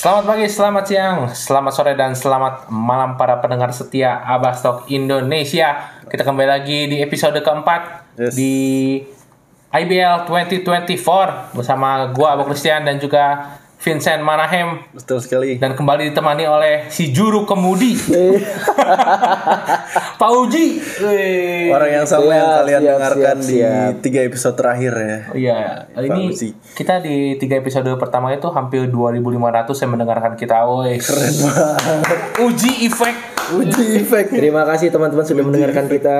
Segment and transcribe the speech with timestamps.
[0.00, 5.76] Selamat pagi, selamat siang, selamat sore, dan selamat malam para pendengar setia Abastok Indonesia.
[6.08, 8.32] Kita kembali lagi di episode keempat Yes.
[8.32, 8.56] di
[9.68, 15.56] IBL 2024 bersama gua Abu Christian dan juga Vincent Manahem Betul sekali.
[15.56, 17.96] dan kembali ditemani oleh si juru kemudi
[20.20, 20.66] Pak Uji.
[21.00, 21.72] Wih.
[21.72, 23.92] Orang yang sama yang kalian siap, dengarkan siap, di siap.
[24.00, 25.16] tiga episode terakhir ya.
[25.32, 25.58] Iya,
[25.98, 26.48] ini Uji.
[26.76, 30.56] kita di tiga episode pertama itu hampir 2.500 yang mendengarkan kita.
[30.62, 32.18] Woi, Keren banget.
[32.44, 33.14] Uji efek.
[33.56, 34.24] Uji efek.
[34.30, 36.18] Terima kasih teman-teman sudah mendengarkan kita.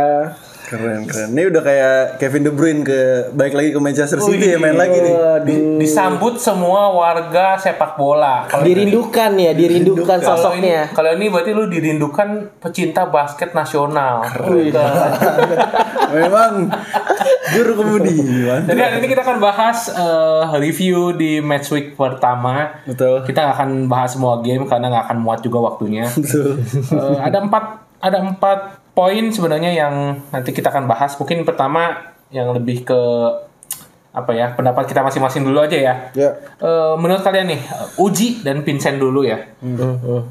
[0.70, 1.34] Keren keren.
[1.34, 3.01] Ini udah kayak Kevin De Bruyne ke
[3.34, 5.15] balik lagi ke Manchester City ya main lagi nih.
[5.19, 5.83] Waduh.
[5.83, 8.46] Disambut semua warga sepak bola.
[8.46, 10.80] Kalau Dirindukan ya, dirindukan ini, sosoknya.
[10.95, 14.23] kalau ini berarti lu dirindukan pecinta basket nasional.
[16.15, 16.71] Memang
[17.51, 18.15] juru kemudi.
[18.46, 18.71] mantap.
[18.71, 22.79] Jadi hari ini kita akan bahas eh, review di match week pertama.
[22.87, 23.26] Betul.
[23.26, 26.07] Kita nggak akan bahas semua game karena nggak akan muat juga waktunya.
[26.07, 26.63] Betul.
[26.95, 27.65] Eh, ada empat
[28.01, 29.95] ada empat poin sebenarnya yang
[30.30, 31.15] nanti kita akan bahas.
[31.16, 33.01] Mungkin pertama yang lebih ke
[34.10, 35.95] apa ya pendapat kita masing-masing dulu aja ya.
[36.19, 36.30] Ya.
[36.59, 37.60] Eh, menurut kalian nih
[37.99, 39.38] Uji dan Vincent dulu ya.
[39.63, 40.27] Hmm,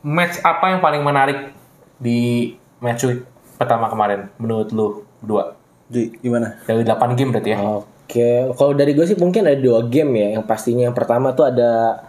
[0.00, 1.52] Match apa yang paling menarik
[2.00, 3.20] di match week
[3.60, 4.86] pertama kemarin menurut lu
[5.20, 5.58] berdua?
[5.90, 6.56] Ji, gimana?
[6.64, 7.58] Dari 8 game berarti ya.
[8.10, 10.28] Oke, kalau dari gue sih mungkin ada dua game ya.
[10.38, 12.02] Yang pastinya yang pertama tuh ada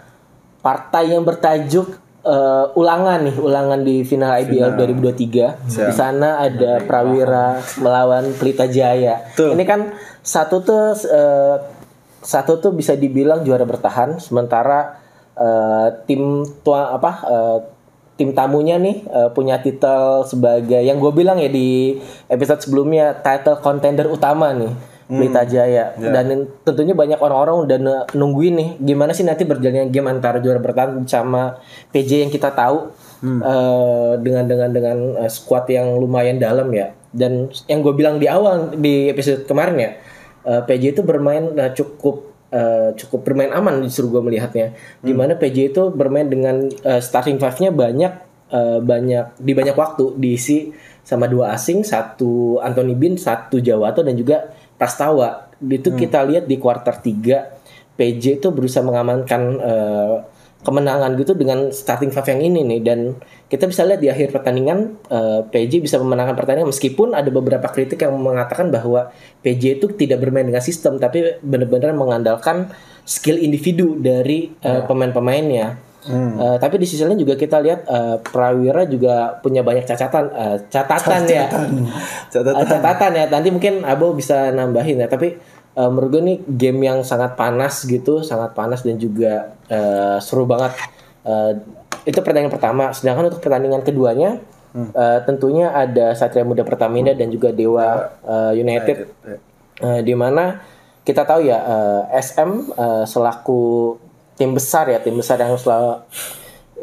[0.62, 5.68] partai yang bertajuk eh, ulangan nih, ulangan di final IBL 2023.
[5.68, 9.34] Di sana ada Prawira melawan Pelita Jaya.
[9.34, 9.58] Betul.
[9.58, 11.56] Ini kan satu tuh eh,
[12.22, 15.02] satu tuh bisa dibilang juara bertahan, sementara
[15.38, 17.58] eh, tim tua apa eh,
[18.22, 21.98] tim tamunya nih eh, punya titel sebagai yang gue bilang ya di
[22.30, 24.70] episode sebelumnya title contender utama nih
[25.12, 25.92] Pelita Jaya.
[26.00, 27.78] Dan tentunya banyak orang-orang udah
[28.16, 31.60] nungguin nih gimana sih nanti berjalannya game antara juara bertahan sama
[31.92, 36.96] PJ yang kita tahu eh, dengan dengan dengan eh, squad yang lumayan dalam ya.
[37.12, 39.92] Dan yang gue bilang di awal di episode kemarin ya
[40.48, 44.72] eh, PJ itu bermain eh, cukup eh, cukup bermain aman justru gue melihatnya.
[45.04, 48.14] Di mana PJ itu bermain dengan eh, starting five-nya banyak
[48.48, 50.16] eh, banyak di banyak waktu.
[50.16, 55.54] Diisi sama dua asing satu Anthony Bin satu Jawato dan juga Prastawa.
[55.62, 57.62] Itu kita lihat di kuarter 3
[58.02, 60.16] PJ itu berusaha mengamankan eh,
[60.62, 62.80] kemenangan gitu dengan starting five yang ini nih.
[62.82, 63.00] Dan
[63.46, 68.02] kita bisa lihat di akhir pertandingan eh, PJ bisa memenangkan pertandingan meskipun ada beberapa kritik
[68.02, 69.14] yang mengatakan bahwa
[69.46, 72.74] PJ itu tidak bermain dengan sistem tapi benar-benar mengandalkan
[73.06, 75.91] skill individu dari eh, pemain-pemainnya.
[76.10, 80.58] Eh, tapi di sisi lain juga kita lihat eh, Prawira juga punya banyak catatan eh,
[80.74, 81.46] catatan ya.
[82.34, 82.58] Catatan.
[82.58, 83.12] Uh, catatan.
[83.14, 83.26] ya.
[83.30, 85.06] Nanti mungkin Abo bisa nambahin ya.
[85.06, 85.38] Tapi
[85.78, 90.50] uh, menurut gue nih game yang sangat panas gitu sangat panas dan juga uh, seru
[90.50, 90.74] banget.
[91.22, 91.54] Uh,
[92.10, 92.90] itu pertandingan pertama.
[92.98, 94.42] Sedangkan untuk pertandingan keduanya
[94.74, 99.06] uh, tentunya ada Satria Muda Pertamina dan juga Dewa uh, United.
[99.06, 99.38] Ya.
[99.82, 100.66] Uh, di mana
[101.02, 103.98] kita tahu ya uh, SM uh, selaku
[104.34, 106.02] tim besar ya tim besar yang selalu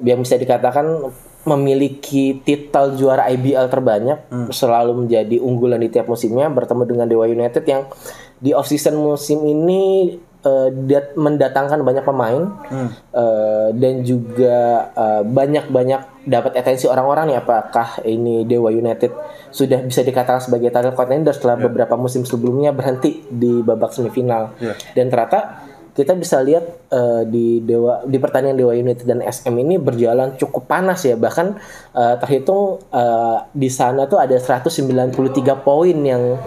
[0.00, 1.10] yang bisa dikatakan
[1.42, 4.18] memiliki titel juara IBL terbanyak
[4.50, 7.88] selalu menjadi unggulan di tiap musimnya bertemu dengan Dewa United yang
[8.36, 10.12] di off season musim ini
[10.86, 12.42] dat- mendatangkan banyak pemain
[13.10, 14.56] eh, dan juga
[14.88, 17.38] eh, banyak-banyak dapat atensi orang-orang nih.
[17.38, 19.10] Apakah ini Dewa United
[19.50, 24.52] sudah bisa dikatakan sebagai title contender setelah beberapa musim sebelumnya berhenti di babak semifinal?
[24.56, 24.78] Iya.
[24.94, 25.38] dan ternyata
[25.98, 26.62] kita bisa lihat
[26.94, 31.58] eh, di Dewa di pertandingan Dewa United dan SM ini berjalan cukup panas ya bahkan
[31.90, 35.10] eh, terhitung eh, di sana tuh ada 193
[35.66, 36.38] poin yang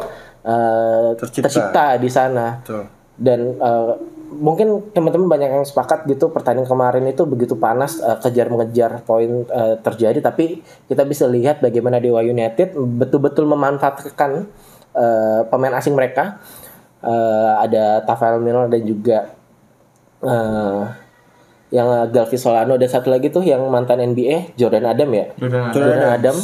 [0.47, 1.51] eh, Tercipta.
[1.51, 2.87] tercipta di sana Betul.
[3.19, 3.91] dan eh,
[4.31, 9.43] mungkin teman-teman banyak yang sepakat gitu pertandingan kemarin itu begitu panas eh, kejar mengejar poin
[9.43, 14.47] eh, terjadi tapi kita bisa lihat bagaimana Dewa United betul-betul memanfaatkan
[14.95, 16.39] eh, pemain asing mereka
[17.01, 19.33] Eh, ada Tafael Miller dan juga
[20.21, 20.81] eh,
[21.71, 25.25] yang Galvi Solano dan satu lagi tuh yang mantan NBA Jordan Adam ya?
[25.39, 26.37] Jordan Jordan Adam.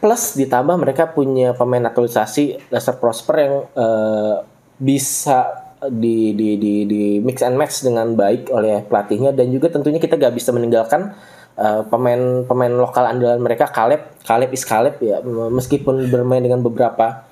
[0.00, 4.34] Plus ditambah mereka punya pemain naturalisasi Lester Prosper yang eh,
[4.80, 9.30] bisa di, di di di mix and match dengan baik oleh pelatihnya.
[9.30, 11.14] Dan juga tentunya kita gak bisa meninggalkan
[11.54, 15.22] eh, pemain pemain lokal andalan mereka Caleb Caleb is Caleb ya.
[15.22, 17.22] Meskipun bermain dengan beberapa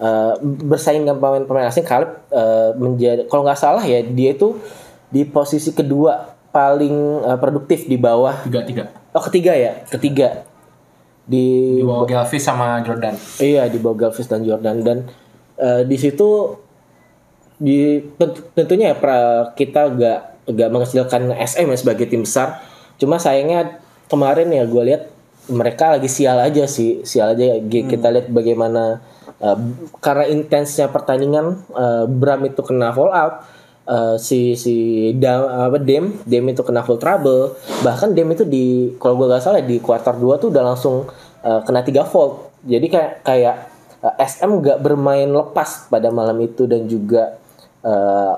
[0.00, 4.56] eh, bersaing dengan pemain-pemain asing Caleb eh, menjadi kalau nggak salah ya dia itu
[5.12, 8.42] di posisi kedua paling eh, produktif di bawah.
[8.48, 8.84] Tiga tiga.
[9.12, 9.84] Oh ketiga ya?
[9.86, 10.48] Ketiga.
[11.22, 13.14] Di di bawah Galvis sama Jordan.
[13.38, 14.82] Iya di bawah Galvis dan Jordan.
[14.82, 14.98] Dan
[15.60, 16.56] eh, di situ
[17.62, 19.18] di tentu- tentunya ya pra,
[19.54, 20.18] kita gak
[20.50, 22.58] nggak mengecilkan SM ya sebagai tim besar.
[22.98, 23.78] Cuma sayangnya
[24.10, 25.02] kemarin ya gue lihat
[25.46, 27.62] mereka lagi sial aja sih, sial aja.
[27.62, 28.98] G- Kita lihat bagaimana
[29.38, 29.58] uh,
[30.02, 33.46] karena intensnya pertandingan uh, Bram itu kena fall out.
[33.86, 34.74] Uh, si si
[35.18, 37.56] Dam, apa Dem Dem itu kena full trouble.
[37.82, 41.06] Bahkan Dem itu di kalau gue gak salah di kuarter 2 tuh udah langsung
[41.42, 42.54] uh, kena tiga fault.
[42.62, 43.56] Jadi kayak kayak
[44.02, 47.38] uh, SM gak bermain lepas pada malam itu dan juga
[47.82, 48.34] uh,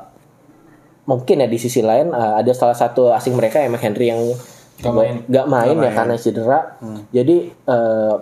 [1.05, 4.23] mungkin ya di sisi lain uh, ada salah satu asing mereka Emek Henry yang
[4.75, 5.23] Gak main.
[5.31, 6.61] gak main ya karena cedera.
[7.15, 8.17] Jadi uh,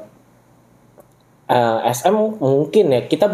[1.49, 3.33] uh, SM mungkin ya kita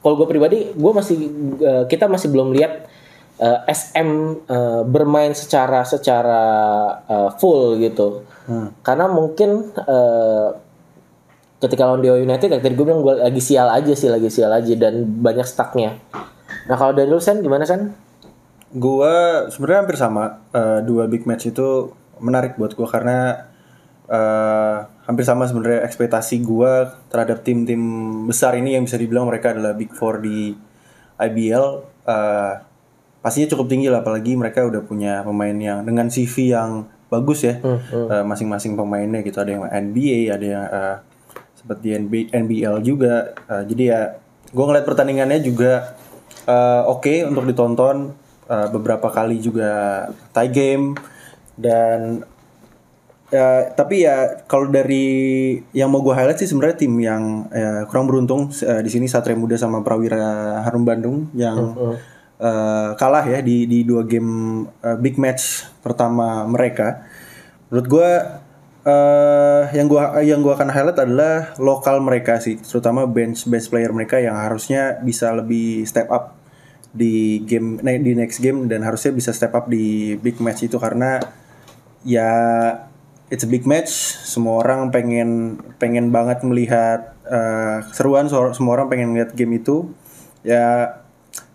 [0.00, 1.16] kalau gue pribadi gue masih
[1.60, 2.88] uh, kita masih belum lihat
[3.40, 4.10] uh, SM
[4.46, 6.42] uh, bermain secara secara
[7.06, 8.26] uh, full gitu.
[8.84, 10.48] Karena mungkin uh,
[11.64, 14.52] ketika lawan Dewa United ya tadi gue bilang gue lagi sial aja sih lagi sial
[14.52, 15.96] aja dan banyak stucknya.
[16.68, 17.92] Nah kalau dari lu Sen gimana Sen?
[18.74, 21.90] Gua sebenarnya hampir sama Eh, dua big match itu
[22.22, 23.50] menarik buat gua karena
[24.06, 27.82] eh, hampir sama sebenarnya ekspektasi gua terhadap tim-tim
[28.30, 30.54] besar ini yang bisa dibilang mereka adalah big four di
[31.18, 31.66] IBL
[32.06, 32.54] eh,
[33.24, 37.56] pastinya cukup tinggi lah apalagi mereka udah punya pemain yang dengan CV yang bagus ya
[38.20, 39.40] masing-masing pemainnya gitu.
[39.40, 40.96] Ada yang NBA ada yang eh,
[41.64, 43.32] seperti NB NBL juga.
[43.48, 44.00] Eh, jadi ya
[44.52, 45.96] gua ngeliat pertandingannya juga
[46.44, 48.12] eh, oke untuk ditonton.
[48.44, 50.04] Eh, beberapa kali juga
[50.36, 50.92] tie game.
[51.56, 52.20] Dan
[53.32, 58.04] ya tapi ya kalau dari yang mau gue highlight sih sebenarnya tim yang ya, kurang
[58.06, 61.72] beruntung eh, di sini Satria Muda sama Prawira Harum Bandung yang
[62.40, 67.06] eh, kalah ya di di dua game eh, big match pertama mereka.
[67.70, 68.10] Menurut gue
[68.84, 73.88] eh yang gua yang gua akan highlight adalah lokal mereka sih terutama bench bench player
[73.96, 76.36] mereka yang harusnya bisa lebih step up
[76.92, 81.16] di game di next game dan harusnya bisa step up di big match itu karena
[82.04, 82.30] ya
[83.32, 83.90] it's a big match.
[84.22, 89.90] Semua orang pengen pengen banget melihat eh, seruan semua orang pengen lihat game itu.
[90.46, 91.00] Ya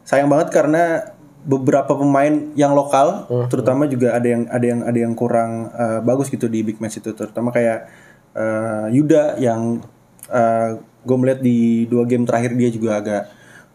[0.09, 1.13] sayang banget karena
[1.45, 6.33] beberapa pemain yang lokal terutama juga ada yang ada yang ada yang kurang eh, bagus
[6.33, 7.13] gitu di big match itu.
[7.13, 7.85] Terutama kayak
[8.33, 9.85] eh, Yuda yang
[10.99, 13.23] gue melihat di dua game terakhir dia juga agak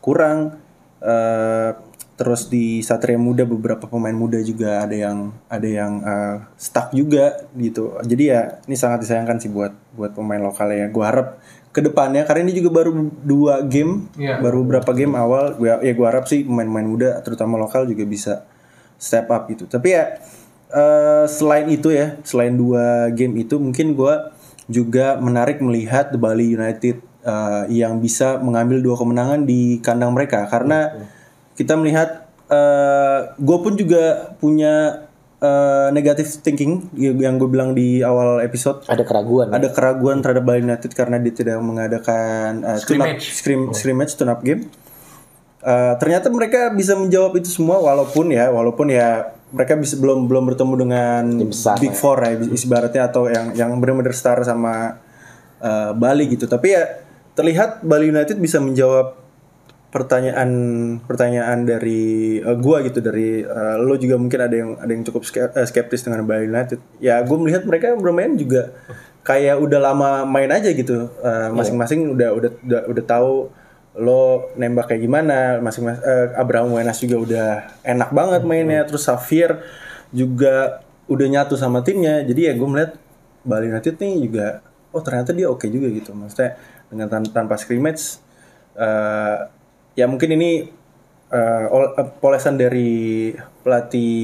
[0.02, 0.58] kurang.
[1.04, 1.70] Eh,
[2.14, 7.48] terus di Satria Muda beberapa pemain muda juga ada yang ada yang eh, stuck juga
[7.56, 7.96] gitu.
[8.04, 11.40] Jadi ya ini sangat disayangkan sih buat buat pemain lokal ya gue harap
[11.74, 14.38] ke depannya karena ini juga baru dua game Iya.
[14.38, 18.46] baru beberapa game awal gue ya gue harap sih pemain-pemain muda terutama lokal juga bisa
[18.94, 19.66] step up gitu.
[19.66, 20.22] Tapi ya
[20.70, 24.14] eh, selain itu ya selain dua game itu mungkin gue
[24.70, 30.46] juga menarik melihat The Bali United eh, yang bisa mengambil dua kemenangan di kandang mereka.
[30.46, 30.94] Karena
[31.58, 32.22] kita melihat
[33.34, 35.02] gue pun juga punya
[35.44, 39.52] eh, negative thinking yang gue bilang di awal episode Ada keraguan.
[39.52, 43.24] ada keraguan terhadap Bali United karena dia tidak mengadakan uh, Scrimmage.
[43.28, 44.72] scrim, scrimmage tune up game.
[45.64, 50.52] Uh, ternyata mereka bisa menjawab itu semua walaupun ya walaupun ya mereka bisa belum belum
[50.52, 55.00] bertemu dengan besar, Big Four ya ibaratnya atau yang yang benar-benar star sama
[55.64, 56.44] uh, Bali gitu.
[56.44, 57.00] Tapi ya
[57.32, 59.23] terlihat Bali United bisa menjawab
[59.94, 60.50] pertanyaan
[61.06, 65.22] pertanyaan dari uh, gua gitu dari uh, lo juga mungkin ada yang ada yang cukup
[65.38, 66.82] eh, skeptis dengan Bali United.
[66.98, 68.74] Ya gue melihat mereka bermain juga
[69.22, 71.14] kayak udah lama main aja gitu.
[71.22, 73.54] Uh, masing-masing udah udah udah udah tahu
[73.94, 75.62] lo nembak kayak gimana.
[75.62, 76.02] Masing masing
[76.34, 77.48] Abraham Wenas juga udah
[77.86, 78.82] enak banget mainnya.
[78.82, 79.62] Terus Safir
[80.10, 82.26] juga udah nyatu sama timnya.
[82.26, 82.98] Jadi ya gue melihat
[83.46, 84.58] Bali United nih juga
[84.90, 86.10] oh ternyata dia oke juga gitu.
[86.10, 86.58] Maksudnya
[86.90, 88.18] dengan tan- tanpa scrimmage
[88.74, 89.53] eh,
[89.94, 90.50] ya mungkin ini
[91.66, 93.32] ol- eh, polesan dari
[93.64, 94.14] pelatih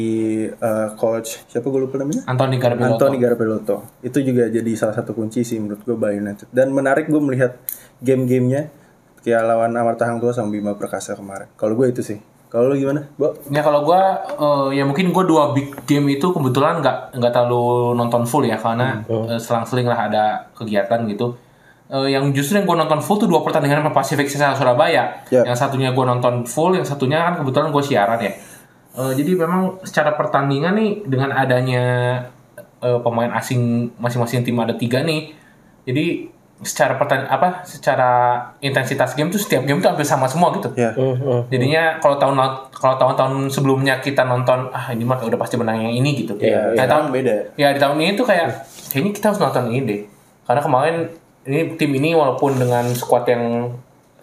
[0.52, 2.94] eh, coach siapa gue lupa namanya Anthony Garbelotto.
[2.94, 7.08] Anthony Garbeloto itu juga jadi salah satu kunci sih menurut gue Bali United dan menarik
[7.08, 7.58] gue melihat
[7.98, 8.70] game-gamenya
[9.20, 12.74] kayak lawan Amarta Hang Tua sama Bima Perkasa kemarin kalau gue itu sih kalau lu
[12.76, 13.30] gimana Bo?
[13.46, 17.94] Ya kalau gua eh, ya mungkin gua dua big game itu kebetulan nggak nggak terlalu
[17.94, 20.24] nonton full ya karena eh, selang-seling lah ada
[20.54, 21.38] kegiatan gitu.
[21.90, 25.26] Eh, yang justru yang gua nonton full tuh dua pertandingan sama Pacific sama Surabaya.
[25.26, 25.42] Ya.
[25.42, 28.30] Yang satunya gua nonton full, yang satunya kan kebetulan gua siaran ya.
[28.94, 31.82] Eh, jadi memang secara pertandingan nih dengan adanya
[32.80, 35.34] eh, pemain asing masing-masing tim ada tiga nih.
[35.82, 36.30] Jadi
[36.60, 38.10] secara pertan apa secara
[38.60, 40.68] intensitas game tuh setiap game tuh hampir sama semua gitu.
[40.76, 41.48] ya Mhm.
[41.48, 42.36] Jadinya kalau tahun
[42.70, 46.36] kalau tahun-tahun sebelumnya kita nonton ah ini mah udah pasti menang yang ini gitu.
[46.36, 46.86] Iya, Nah, iya.
[46.86, 47.34] tahun beda.
[47.56, 48.46] ya di tahun ini tuh kayak
[48.92, 50.00] kayaknya kita harus nonton ini deh.
[50.44, 50.94] Karena kemarin
[51.44, 53.74] ini tim ini walaupun dengan skuad yang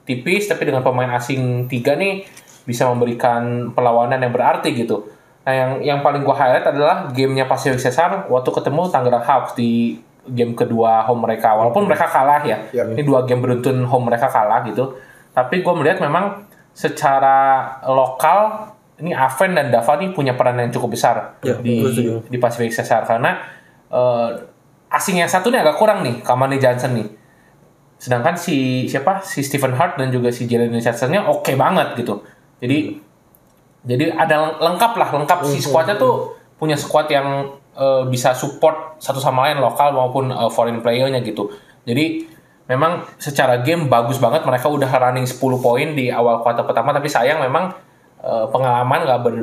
[0.05, 2.23] tipis tapi dengan pemain asing tiga nih
[2.63, 5.07] bisa memberikan perlawanan yang berarti gitu.
[5.47, 9.99] Nah yang yang paling gua highlight adalah gamenya Pacific Cesar waktu ketemu Tangerang Hawks di
[10.27, 11.55] game kedua home mereka.
[11.55, 12.83] Walaupun mereka kalah ya, Ya.
[12.83, 14.99] ini dua game beruntun home mereka kalah gitu.
[15.31, 16.43] Tapi gue melihat memang
[16.75, 18.69] secara lokal
[18.99, 21.79] ini Aven dan Dava nih punya peran yang cukup besar Ya, di
[22.27, 23.39] di Pacific Cesar karena
[23.87, 24.29] eh,
[24.97, 27.07] asing yang satu nih agak kurang nih Kamani Johnson nih.
[27.97, 32.21] Sedangkan si siapa si Stephen Hart dan juga si Jalen Richardson-nya oke banget gitu.
[32.61, 32.97] Jadi
[33.87, 38.97] jadi ada leng- lengkap lah lengkap si squadnya tuh punya squad yang eh, bisa support
[38.97, 41.49] satu sama lain lokal maupun eh, foreign player-nya gitu.
[41.87, 42.27] Jadi
[42.67, 47.07] memang secara game bagus banget mereka udah running 10 poin di awal kuarter pertama tapi
[47.07, 47.71] sayang memang
[48.21, 49.35] eh, pengalaman nggak ber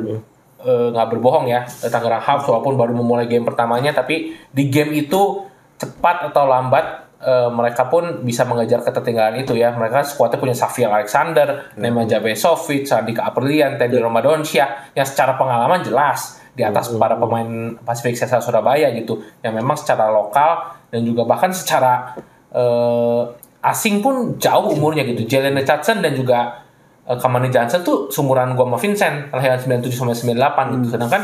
[0.65, 5.45] eh, nggak berbohong ya Tangerang Hawks walaupun baru memulai game pertamanya tapi di game itu
[5.77, 9.75] cepat atau lambat eh, mereka pun bisa mengejar ketertinggalan itu ya.
[9.75, 16.39] Mereka skuadnya punya Xavier Alexander, Nemanja Besovic, Sandika Apelian, Teddy Romadonsia yang secara pengalaman jelas
[16.55, 21.51] di atas para pemain Pacific Cesar Surabaya gitu yang memang secara lokal dan juga bahkan
[21.51, 22.15] secara
[22.55, 23.23] eh,
[23.65, 25.27] asing pun jauh umurnya gitu.
[25.27, 26.64] Jalen Richardson dan juga
[27.05, 31.21] eh, Kamani Johnson tuh sumuran gua sama Vincent kelahiran 97 sampai 98 gitu sedangkan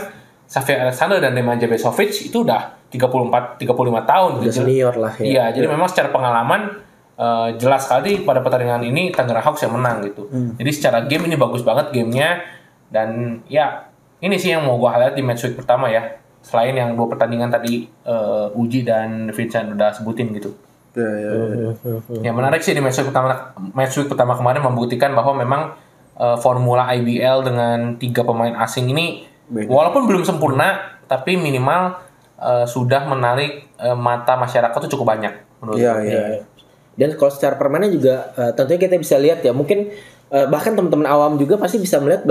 [0.52, 3.72] Xavier Alexander dan Nemanja Besovic itu udah 34 35
[4.04, 4.60] tahun Udah gitu.
[4.60, 5.24] senior lah ya.
[5.24, 6.76] Iya, jadi memang secara pengalaman
[7.16, 10.28] eh, jelas sekali pada pertandingan ini Tangerang Hawks yang menang gitu.
[10.60, 12.44] Jadi secara game ini bagus banget gamenya
[12.92, 13.88] dan ya
[14.20, 16.20] ini sih yang mau gua highlight di match week pertama ya.
[16.44, 20.52] Selain yang dua pertandingan tadi eh, Uji dan Vincent udah sebutin gitu.
[20.92, 21.72] Ya, ya, ya.
[22.20, 25.62] Yang menarik sih di match week pertama match week pertama kemarin membuktikan bahwa memang
[26.20, 29.72] eh, formula IBL dengan tiga pemain asing ini Beda.
[29.72, 31.96] walaupun belum sempurna tapi minimal
[32.36, 35.32] eh, sudah menarik eh, mata masyarakat tuh cukup banyak
[35.64, 36.04] menurut Iya, gue.
[36.08, 36.24] iya.
[36.92, 39.92] Dan kalau secara permainan juga eh, tentunya kita bisa lihat ya mungkin
[40.32, 42.24] bahkan teman-teman awam juga pasti bisa melihat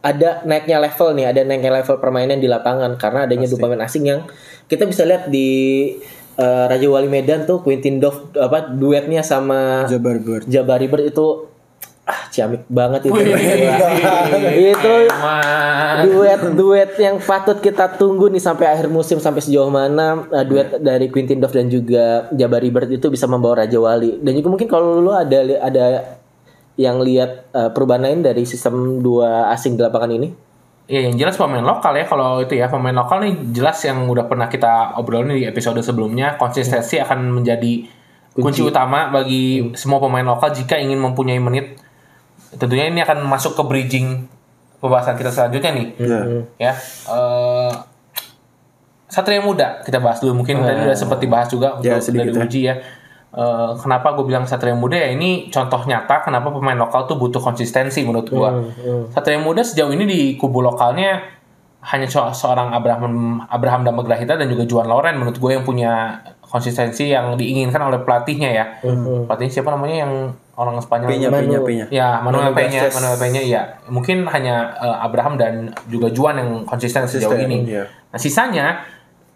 [0.00, 4.08] ada naiknya level nih, ada naiknya level permainan di lapangan karena adanya dua pemain asing
[4.08, 4.24] yang
[4.72, 5.92] kita bisa lihat di
[6.38, 10.44] eh, Raja Wali Medan tuh Quintin Dove apa duetnya sama Jabar Bird.
[10.48, 11.52] Jabari Bird itu
[12.02, 13.14] ah ciamik banget itu.
[13.14, 13.30] Wih,
[14.74, 14.94] itu
[16.02, 20.82] duet duet yang patut kita tunggu nih sampai akhir musim sampai sejauh mana uh, duet
[20.82, 24.18] dari Quintin Dove dan juga Jabari Bird itu bisa membawa Raja Wali.
[24.18, 25.84] Dan juga mungkin kalau lu ada ada
[26.74, 30.51] yang lihat uh, perubahan lain dari sistem dua asing di lapangan ini
[30.92, 34.28] Ya yang jelas pemain lokal ya kalau itu ya pemain lokal nih jelas yang udah
[34.28, 37.88] pernah kita obrolin di episode sebelumnya konsistensi akan menjadi
[38.36, 41.80] kunci, utama bagi semua pemain lokal jika ingin mempunyai menit.
[42.52, 44.28] Tentunya ini akan masuk ke bridging
[44.84, 45.86] pembahasan kita selanjutnya nih.
[45.96, 46.20] Ya.
[46.60, 46.72] ya
[47.08, 47.72] eh
[49.12, 52.44] Satria Muda kita bahas dulu mungkin tadi udah sempat dibahas juga Ya, untuk dari ya.
[52.44, 52.74] Uji ya
[53.32, 57.40] Eh, kenapa gue bilang Satria Muda ya ini contoh nyata kenapa pemain lokal tuh butuh
[57.40, 58.48] konsistensi menurut gue
[59.08, 61.16] Satria Muda sejauh ini di kubu lokalnya
[61.80, 67.08] hanya se- seorang Abraham Abraham Damagrahita dan juga Juan Loren menurut gue yang punya konsistensi
[67.08, 68.64] yang diinginkan oleh pelatihnya ya
[69.24, 70.12] pelatihnya siapa namanya yang
[70.52, 71.40] orang Spanyol Pinya, Manu.
[71.42, 71.86] pinya, pinya.
[71.88, 72.92] Ya, Manuel Garces.
[72.92, 73.62] Manuel Peña iya.
[73.88, 75.52] Mungkin hanya eh, Abraham dan
[75.88, 77.64] juga Juan yang konsisten, sejauh ini.
[77.64, 77.88] iya.
[77.88, 78.84] Nah, sisanya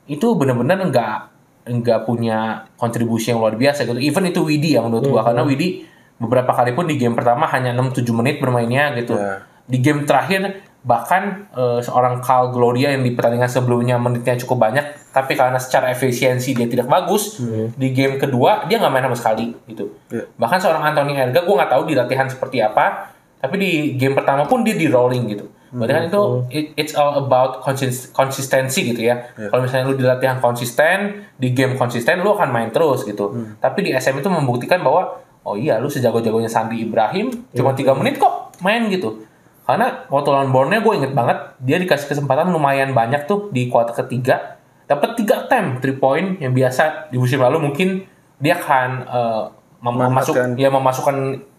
[0.04, 1.32] itu benar-benar enggak
[1.66, 3.98] enggak punya kontribusi yang luar biasa gitu.
[3.98, 5.82] Even itu Widi ya menurut gua karena Widi
[6.16, 9.18] beberapa kali pun di game pertama hanya 6-7 menit bermainnya gitu.
[9.18, 9.44] Ya.
[9.66, 14.86] Di game terakhir bahkan eh, seorang Carl Gloria yang di pertandingan sebelumnya menitnya cukup banyak
[15.10, 17.42] tapi karena secara efisiensi dia tidak bagus
[17.74, 20.30] di game kedua dia nggak main sama sekali gitu Iya.
[20.38, 23.10] bahkan seorang Anthony Erga gue nggak tahu di latihan seperti apa
[23.42, 27.16] tapi di game pertama pun dia di rolling gitu berarti kan itu it- it's all
[27.16, 29.18] about konsis- konsistensi gitu ya.
[29.44, 30.98] Kalau misalnya lu di latihan konsisten
[31.34, 33.30] di game konsisten lu akan main terus gitu.
[33.56, 38.16] Tapi di SM itu membuktikan bahwa oh iya lu sejago-jagonya Sandi Ibrahim cuma tiga menit
[38.16, 39.22] kok main gitu.
[39.62, 43.94] Karena waktu lawan Borneo gue inget banget dia dikasih kesempatan lumayan banyak tuh di kuarter
[43.96, 44.54] ketiga.
[44.84, 48.06] Dapat tiga attempt three point yang biasa di musim lalu mungkin
[48.36, 49.42] dia akan eh,
[49.80, 51.16] mem- memasuk ya memasukkan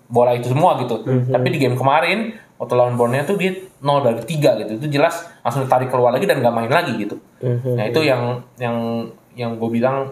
[0.08, 1.04] bola itu semua gitu.
[1.28, 4.72] Tapi di game kemarin waktu lawan Borneo tuh dia 0 dari 3 gitu.
[4.76, 7.18] Itu jelas langsung ditarik keluar lagi dan gak main lagi gitu.
[7.70, 8.22] Nah itu yang
[8.58, 8.78] yang
[9.34, 10.10] yang gue bilang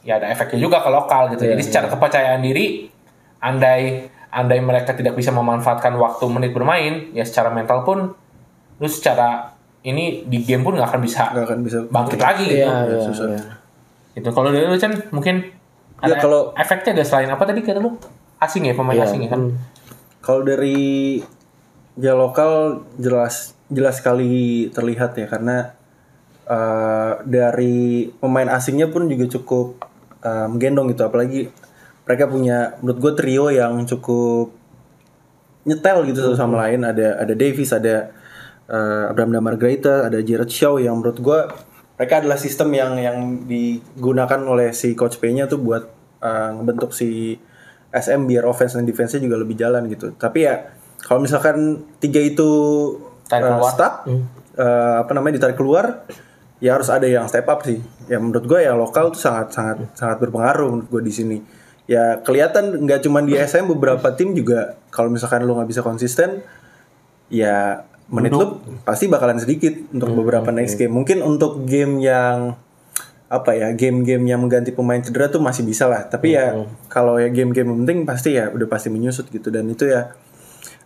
[0.00, 1.44] ya ada efeknya juga ke lokal gitu.
[1.44, 2.86] Jadi secara kepercayaan diri
[3.38, 8.14] andai andai mereka tidak bisa memanfaatkan waktu menit bermain ya secara mental pun
[8.76, 12.62] lu secara ini di game pun nggak akan bisa Nggak akan bisa bangkit lagi gitu.
[12.62, 13.26] Iya, iya, susah.
[13.28, 13.42] iya.
[14.12, 15.58] itu kalau dari lu Chan mungkin
[15.98, 17.92] Ya, ada kalau- efeknya gak selain apa tadi kata lu?
[18.38, 19.52] Asing ya pemain Iya, asing ya kan?
[20.20, 21.20] Kalau dari
[22.00, 25.76] ya lokal jelas jelas sekali terlihat ya karena
[26.48, 29.84] eh, dari pemain asingnya pun juga cukup
[30.24, 31.52] eh, menggendong gitu apalagi
[32.08, 34.50] mereka punya menurut gue trio yang cukup
[35.68, 38.10] nyetel gitu satu sama lain ada ada Davis ada
[38.70, 41.40] eh, Abraham Damar Greita, ada Jared Shaw yang menurut gue
[42.00, 45.84] mereka adalah sistem yang yang digunakan oleh si coach P-nya tuh buat
[46.24, 47.36] eh, ngebentuk si
[47.90, 50.14] SM biar offense dan defense-nya juga lebih jalan gitu.
[50.14, 52.50] Tapi ya kalau misalkan tiga itu
[53.30, 53.72] Tarik keluar.
[53.72, 53.94] stuck,
[54.58, 56.04] eh, apa namanya ditarik keluar,
[56.58, 57.80] ya harus ada yang step up sih.
[58.10, 61.38] Ya menurut gue ya lokal tuh sangat sangat sangat berpengaruh menurut gue di sini.
[61.90, 66.42] Ya kelihatan nggak cuma di SM beberapa tim juga kalau misalkan lu nggak bisa konsisten,
[67.32, 70.92] ya menit lu pasti bakalan sedikit untuk beberapa next game.
[70.94, 72.58] Mungkin untuk game yang
[73.30, 76.02] apa ya game-game yang mengganti pemain cedera tuh masih bisa lah.
[76.10, 80.10] Tapi ya kalau ya game-game penting pasti ya udah pasti menyusut gitu dan itu ya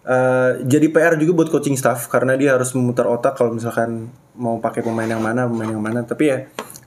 [0.05, 4.61] eh, jadi PR juga buat coaching staff karena dia harus memutar otak kalau misalkan mau
[4.61, 6.05] pakai pemain yang mana pemain yang mana.
[6.05, 6.39] Tapi ya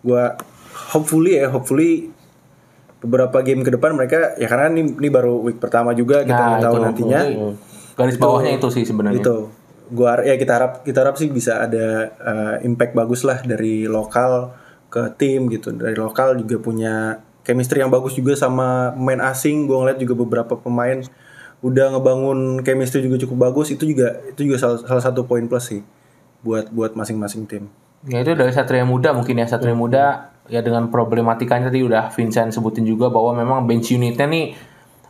[0.05, 0.38] gua
[0.93, 2.13] hopefully ya hopefully
[2.97, 6.47] beberapa game ke depan mereka ya karena ini, ini baru week pertama juga kita Nah,
[6.57, 6.86] nggak tahu itu.
[6.86, 7.19] nantinya
[7.97, 9.21] Garis bawahnya itu sih sebenarnya.
[9.21, 9.36] itu
[9.93, 14.53] gua ya kita harap kita harap sih bisa ada uh, impact bagus lah dari lokal
[14.89, 16.95] ke tim gitu dari lokal juga punya
[17.45, 21.05] chemistry yang bagus juga sama pemain asing gua ngeliat juga beberapa pemain
[21.65, 25.73] udah ngebangun chemistry juga cukup bagus itu juga itu juga salah, salah satu poin plus
[25.73, 25.81] sih
[26.45, 27.65] buat buat masing-masing tim.
[28.05, 29.49] Ya itu dari Satria Muda mungkin ya.
[29.49, 34.53] Satria Muda ya dengan problematikanya tadi udah Vincent sebutin juga bahwa memang bench unitnya nih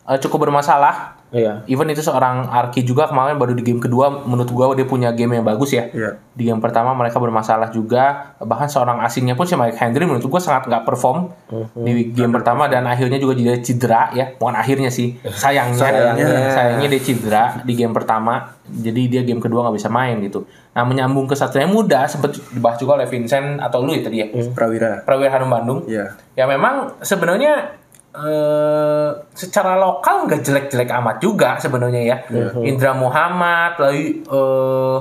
[0.08, 1.17] eh, cukup bermasalah.
[1.28, 1.60] Iya.
[1.68, 5.36] Even itu seorang Arki juga kemarin baru di game kedua menurut gua dia punya game
[5.36, 5.92] yang bagus ya.
[5.92, 6.16] Iya.
[6.32, 10.40] Di game pertama mereka bermasalah juga bahkan seorang asingnya pun si Mike Henry menurut gua
[10.40, 11.28] sangat nggak perform
[11.76, 14.32] di game pertama dan akhirnya juga dia cedera ya.
[14.40, 16.26] Bukan akhirnya sih sayangnya Sayangnya.
[16.52, 20.48] sayangnya dia cedera di game pertama jadi dia game kedua nggak bisa main gitu.
[20.72, 24.26] Nah menyambung ke Satria Muda sempat dibahas juga oleh Vincent atau lu ya tadi ya.
[24.56, 25.78] Prawira Prawira Harum Bandung.
[25.84, 26.08] ya
[26.38, 27.74] Ya memang sebenarnya
[28.18, 32.16] eh secara lokal nggak jelek-jelek amat juga sebenarnya ya.
[32.60, 34.98] Indra Muhammad, lalu eh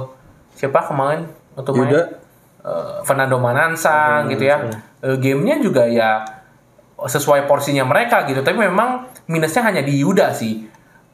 [0.54, 1.90] siapa kemarin untuk main?
[1.90, 2.02] Yuda.
[2.68, 4.58] Eh, Fernando Manansang gitu ya.
[5.02, 6.22] Eh, gamenya juga ya
[6.98, 8.42] sesuai porsinya mereka gitu.
[8.42, 10.66] Tapi memang minusnya hanya di Yuda sih.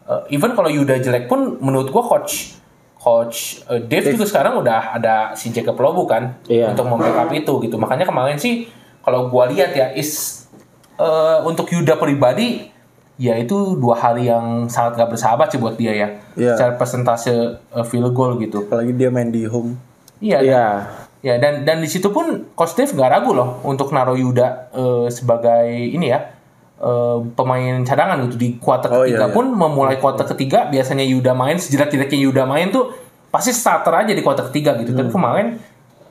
[0.04, 2.60] Eh, even kalau Yuda jelek pun menurut gua coach
[2.98, 6.72] coach eh, Dave juga sekarang udah ada si Jacob Lobu kan Iya.
[6.72, 7.76] untuk membackup itu gitu.
[7.76, 8.68] Makanya kemarin sih
[9.00, 10.43] kalau gua lihat ya is
[11.04, 12.72] eh, untuk Yuda pribadi
[13.16, 16.08] ya itu dua hari yang sangat gak bersahabat sih buat dia ya.
[16.34, 16.54] Iya.
[16.56, 18.64] Secara persentase eh, field goal gitu.
[18.64, 19.78] apalagi dia main di home
[20.18, 20.40] Iya.
[20.40, 20.66] dan- Iya.
[21.24, 25.08] Ya dan dan di situ pun Coach Dave nggak ragu loh untuk naruh Yuda eh,
[25.08, 26.20] sebagai ini ya
[26.78, 29.32] eh, pemain cadangan gitu di kuarter Oh, ketiga iya, iya.
[29.32, 32.92] pun memulai kuarter ketiga biasanya Yuda main sejelek-jeleknya Yuda main tuh
[33.32, 34.92] pasti starter aja di kuarter ketiga gitu.
[34.92, 35.16] Tapi Hmm.
[35.16, 35.48] kemarin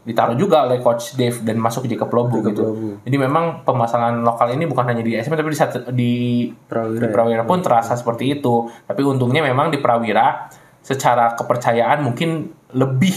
[0.02, 2.62] ditaruh juga oleh Coach Dave dan masuk Jacob Lobu gitu.
[2.74, 2.88] Lobu.
[3.06, 5.58] Jadi memang permasalahan lokal ini bukan hanya di SM tapi di,
[5.94, 6.12] di
[6.66, 8.66] Prawira di Prawira pun terasa seperti itu.
[8.66, 10.50] Tapi untungnya memang di Prawira
[10.82, 13.14] secara kepercayaan mungkin lebih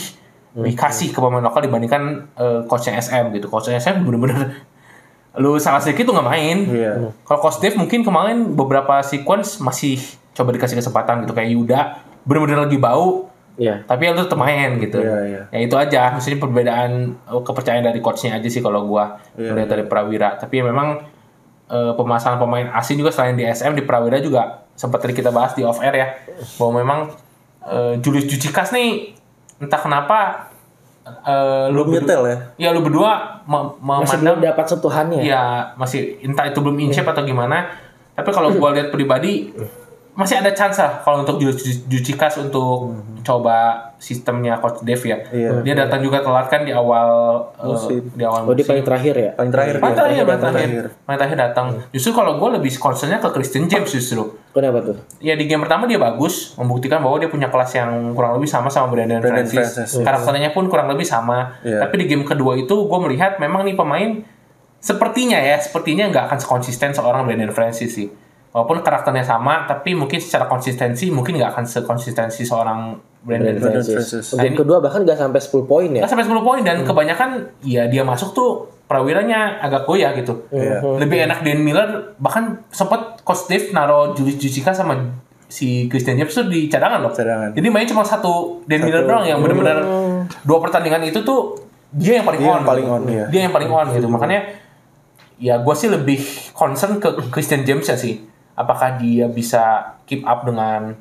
[0.56, 3.50] dikasih ke pemain lokal dibandingkan eh, coachnya SM gitu.
[3.50, 4.54] Coachnya SM bener-bener
[5.42, 6.58] lu salah sedikit tuh nggak main.
[6.70, 7.12] Iya.
[7.26, 10.00] Kalau coach Dave mungkin kemarin beberapa sequence masih
[10.38, 11.80] coba dikasih kesempatan gitu kayak Yuda
[12.28, 13.84] bener-bener lagi bau Iya.
[13.84, 15.00] tapi lu tetap main gitu.
[15.00, 15.42] Iya, iya.
[15.48, 19.70] Ya itu aja, maksudnya perbedaan eh, kepercayaan dari coachnya aja sih kalau gua Iya, melihat
[19.72, 20.36] dari Prawira.
[20.36, 21.00] Tapi ya memang
[21.66, 25.52] eh, pemasangan pemain asing juga selain di SM di Prawira juga sempat tadi kita bahas
[25.52, 26.08] di off air ya
[26.58, 27.00] bahwa memang
[27.64, 29.16] eh, Julius Jucikas nih
[29.58, 30.52] entah kenapa
[31.06, 35.22] eh, lu nyetel ya ya lu berdua me- Masih memandang belum dapat sentuhannya.
[35.22, 35.44] ya
[35.76, 37.72] masih entah itu belum in shape atau gimana
[38.12, 39.56] tapi kalau gua lihat pribadi
[40.16, 41.36] masih ada chance lah kalau untuk
[41.86, 45.60] Jucikas untuk coba sistemnya coach Dev ya Iya.
[45.60, 48.00] dia datang juga telat kan di awal Musim.
[48.10, 49.32] di awal Oh, di musim paling terakhir ya?
[49.34, 50.00] paling terakhir Paling dia.
[50.00, 51.68] terakhir, paling terakhir, paling terakhir datang.
[51.90, 54.40] Justru kalau gue lebih concernnya ke Christian James justru.
[54.50, 54.96] Kenapa tuh?
[55.20, 58.70] Ya di game pertama dia bagus, membuktikan bahwa dia punya kelas yang kurang lebih sama
[58.70, 59.76] sama Brandon, Brandon Francis.
[59.76, 61.60] Francis, Karakternya pun kurang lebih sama.
[61.60, 61.84] Iya.
[61.84, 64.24] Tapi di game kedua itu gue melihat memang nih pemain
[64.78, 68.08] sepertinya ya, sepertinya nggak akan sekonsisten seorang Brandon Francis sih.
[68.56, 74.32] Walaupun karakternya sama, tapi mungkin secara konsistensi mungkin nggak akan sekonsistensi seorang Brandon, Brandon Francis.
[74.32, 74.38] Francis.
[74.38, 76.06] Game kedua bahkan gak sampai 10 poin ya?
[76.06, 77.30] Nggak sampai 10 poin dan kebanyakan
[77.66, 80.46] ya dia masuk tuh prawiranya agak goyah gitu.
[80.54, 80.80] Iya.
[81.02, 85.04] Lebih enak Dan Miller bahkan sempat Coach Dave naro Julius Jessica sama
[85.50, 87.12] si Christian James tuh di cadangan loh.
[87.12, 87.58] Cadangan.
[87.58, 89.84] Jadi main cuma satu Dan Miller doang yang benar-benar
[90.46, 91.58] dua pertandingan itu tuh
[91.90, 92.56] dia yang paling Dia on.
[92.62, 92.96] yang paling gitu.
[92.96, 93.26] on, iya.
[93.34, 94.08] Dia yang paling on gitu.
[94.08, 94.40] Makanya
[95.42, 96.22] ya gue sih lebih
[96.54, 98.35] concern ke Christian James ya sih.
[98.56, 99.64] Apakah dia bisa
[100.04, 100.96] keep up dengan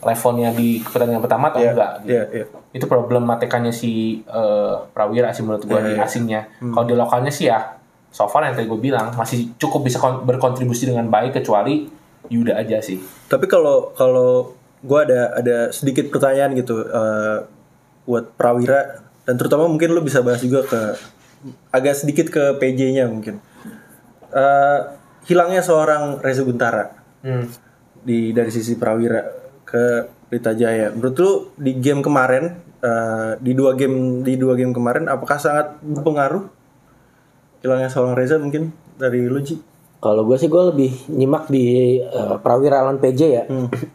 [0.00, 2.44] levelnya di pertandingan pertama atau Iya, enggak gitu iya, iya.
[2.72, 3.90] itu problematikanya si
[4.22, 6.04] eh, Prawira sih menurut gue Iya, di iya.
[6.04, 6.40] asingnya.
[6.58, 7.76] Kalau di lokalnya sih ya
[8.08, 11.84] so far yang tadi gue bilang masih cukup bisa kon- berkontribusi dengan baik kecuali
[12.26, 12.96] Yuda aja sih.
[13.28, 17.44] Tapi kalau kalau gue ada ada sedikit pertanyaan gitu, eh,
[18.02, 20.80] buat Prawira dan terutama mungkin lu bisa bahas juga ke
[21.70, 23.36] agak sedikit ke PJ-nya mungkin.
[24.30, 24.78] Eh,
[25.26, 26.84] hilangnya seorang Reza Guntara
[27.20, 27.44] Hmm.
[28.00, 29.20] di dari sisi Prawira
[29.68, 30.88] ke Pelita Jaya.
[30.88, 35.76] Menurut lu di game kemarin eh, di dua game di dua game kemarin apakah sangat
[35.84, 36.48] berpengaruh
[37.60, 39.60] hilangnya seorang Reza mungkin dari lu Ji?
[40.00, 43.44] Kalau gue sih gue lebih nyimak di eh, Prawira lawan PJ ya.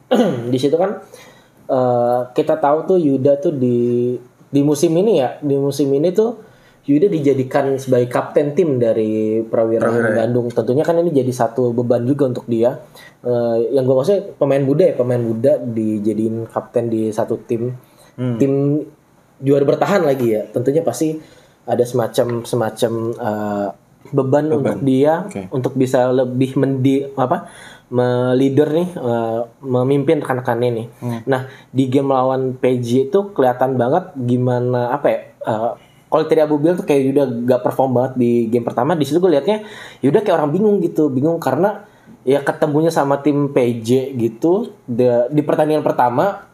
[0.54, 1.02] di situ kan
[1.66, 4.14] eh, kita tahu tuh Yuda tuh di
[4.54, 6.38] di musim ini ya, di musim ini tuh
[6.86, 10.54] Yuda dijadikan sebagai kapten tim dari Prawira, Bandung.
[10.54, 12.78] Tentunya kan ini jadi satu beban juga untuk dia.
[13.26, 17.74] Eh, yang gue maksudnya pemain muda ya, pemain muda dijadiin kapten di satu tim,
[18.38, 18.86] tim
[19.42, 20.46] juara bertahan lagi ya.
[20.46, 21.18] Tentunya pasti
[21.66, 23.68] ada semacam semacam eh,
[24.14, 25.50] beban, untuk dia Oke.
[25.50, 27.50] untuk bisa lebih mendi apa
[27.90, 30.88] meleader nih eh, memimpin rekan-rekannya nih.
[31.26, 35.20] Nah di game lawan PJ itu kelihatan banget gimana apa ya
[35.50, 35.72] eh,
[36.16, 39.20] kalau tadi Abu bilang tuh kayak Yuda gak perform banget di game pertama di situ
[39.20, 39.68] gue liatnya
[40.00, 41.84] Yuda kayak orang bingung gitu bingung karena
[42.24, 46.48] ya ketemunya sama tim PJ gitu de- di pertandingan pertama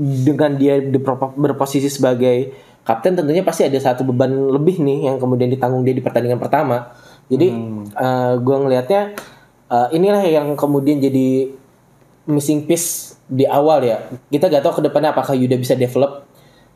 [0.00, 0.96] dengan dia di-
[1.36, 6.02] berposisi sebagai kapten tentunya pasti ada satu beban lebih nih yang kemudian ditanggung dia di
[6.02, 6.90] pertandingan pertama.
[7.30, 7.52] Jadi
[7.92, 9.02] eh, gue ngelihatnya
[9.70, 11.52] eh, inilah yang kemudian jadi
[12.26, 14.02] missing piece di awal ya.
[14.32, 16.26] Kita gak tahu ke depannya apakah Yuda bisa develop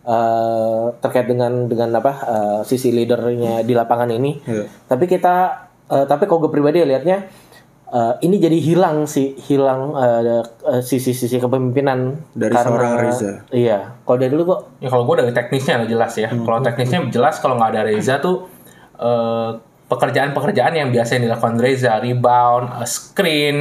[0.06, 4.38] eh, terkait dengan dengan apa eh, sisi leadernya di lapangan ini.
[4.46, 4.64] Iya.
[4.86, 5.34] Tapi kita
[5.90, 7.26] eh, tapi kalau gue pribadi lihatnya
[7.90, 9.92] eh, ini jadi hilang sih hilang
[10.80, 13.42] sisi-sisi kepemimpinan Dari seorang Reza.
[13.50, 16.30] Iya, kalau dari dulu kok Ya kalau gue dari teknisnya jelas ya.
[16.30, 18.46] Kalau teknisnya jelas kalau nggak ada Reza tuh
[18.96, 19.50] eh,
[19.86, 23.56] pekerjaan-pekerjaan yang biasa yang dilakukan Reza, rebound, eh, screen,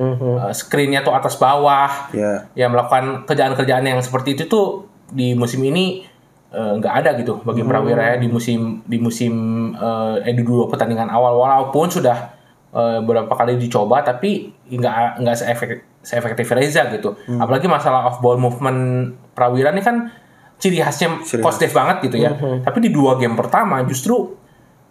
[0.00, 2.48] eh, screennya tuh atas bawah, Ya.
[2.56, 6.02] ya melakukan kerjaan-kerjaan yang seperti itu tuh di musim ini
[6.50, 9.34] eh, nggak ada gitu bagi Prawira ya di musim di musim
[9.74, 11.38] eh, eh, di dua pertandingan awal.
[11.38, 12.34] Walaupun sudah
[12.74, 17.18] eh, beberapa kali dicoba tapi nggak nggak seefektif seefektif Reza gitu.
[17.42, 20.10] Apalagi masalah off ball movement Prawira ini kan
[20.56, 22.32] ciri khasnya positif banget gitu ya.
[22.62, 24.38] Tapi di dua game pertama justru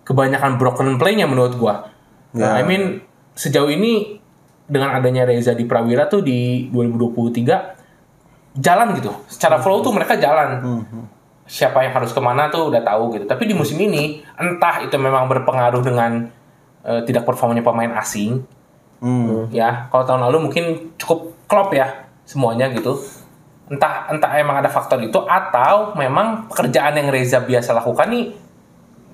[0.06, 1.90] kebanyakan broken play-nya menurut gua.
[2.36, 3.02] Nah, I mean
[3.34, 4.20] sejauh ini
[4.66, 7.85] dengan adanya Reza di Prawira tuh di 2023
[8.56, 9.12] jalan gitu.
[9.28, 10.64] Secara flow tuh mereka jalan.
[11.46, 13.26] Siapa yang harus ke mana tuh udah tahu gitu.
[13.30, 16.26] Tapi di musim ini entah itu memang berpengaruh dengan
[16.82, 18.42] eh, tidak performanya pemain asing.
[19.04, 19.52] Hmm.
[19.52, 20.66] Ya, kalau tahun lalu mungkin
[20.98, 22.98] cukup klop ya semuanya gitu.
[23.70, 28.45] Entah entah emang ada faktor itu atau memang pekerjaan yang Reza biasa lakukan nih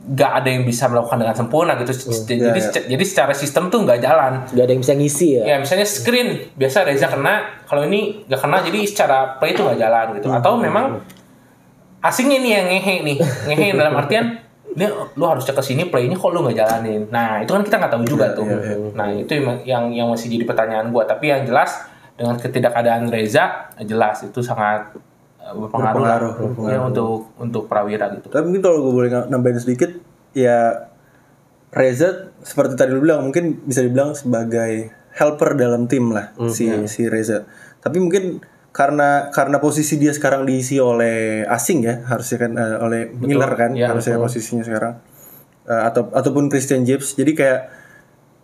[0.01, 1.93] gak ada yang bisa melakukan dengan sempurna gitu.
[2.25, 2.81] Jadi Ya, ya.
[2.89, 4.49] jadi secara sistem tuh nggak jalan.
[4.49, 5.43] gak ada yang bisa ngisi ya.
[5.45, 9.77] Ya misalnya screen biasa Reza kena, kalau ini nggak kena jadi secara play itu nggak
[9.77, 10.27] jalan gitu.
[10.33, 11.05] Atau memang
[12.01, 14.87] asingnya nih yang ngehe nih, ngehe dalam artian ini
[15.19, 17.05] lu harus cek ke sini playnya kok lu nggak jalanin.
[17.11, 18.47] Nah itu kan kita nggak tahu juga tuh.
[18.97, 21.05] Nah itu yang yang yang masih jadi pertanyaan gua.
[21.05, 21.77] Tapi yang jelas
[22.17, 24.95] dengan ketidakadaan Reza jelas itu sangat
[25.51, 26.17] eh, berpengaruh, lah.
[26.39, 28.31] Berpengaruh, Ya, untuk untuk Prawira gitu.
[28.31, 29.91] Tapi mungkin kalau gue boleh nambahin sedikit,
[30.31, 30.87] ya
[31.71, 37.07] Reza seperti tadi lu bilang mungkin bisa dibilang sebagai helper dalam tim lah si si
[37.07, 37.47] Reza.
[37.79, 43.01] Tapi mungkin karena karena posisi dia sekarang diisi oleh asing ya harusnya kan eh, oleh
[43.19, 44.95] Miller kan ya, harusnya posisinya sekarang
[45.61, 47.13] Eh, atau ataupun Christian James.
[47.13, 47.61] Jadi kayak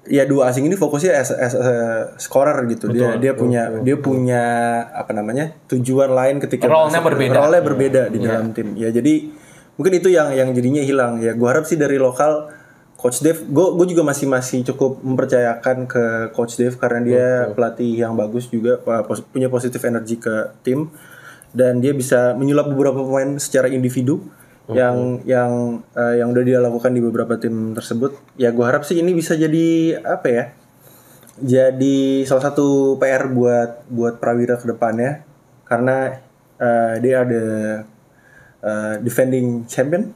[0.07, 1.75] ya dua asing ini fokusnya as, as a
[2.17, 2.91] scorer gitu.
[2.91, 4.43] dia dia punya dia punya
[4.91, 7.33] apa namanya tujuan lain ketika Role-nya berbeda.
[7.37, 8.73] role-nya berbeda di dalam tim.
[8.75, 9.29] Ya jadi
[9.77, 11.19] mungkin itu yang yang jadinya hilang.
[11.19, 12.49] Ya gua harap sih dari lokal
[12.97, 17.93] Coach Dev, gue gue juga masih masih cukup mempercayakan ke Coach Dev karena dia pelatih
[17.93, 20.89] yang bagus juga uh, punya positif energi ke tim
[21.53, 24.25] dan dia bisa menyulap beberapa pemain secara individu
[24.75, 25.51] yang yang
[25.95, 28.19] uh, yang udah dia lakukan di beberapa tim tersebut.
[28.35, 30.43] Ya gue harap sih ini bisa jadi apa ya?
[31.37, 35.23] Jadi salah satu PR buat buat Prawira ke depannya
[35.63, 36.19] karena
[36.59, 37.45] uh, dia ada
[38.65, 40.11] uh, defending champion.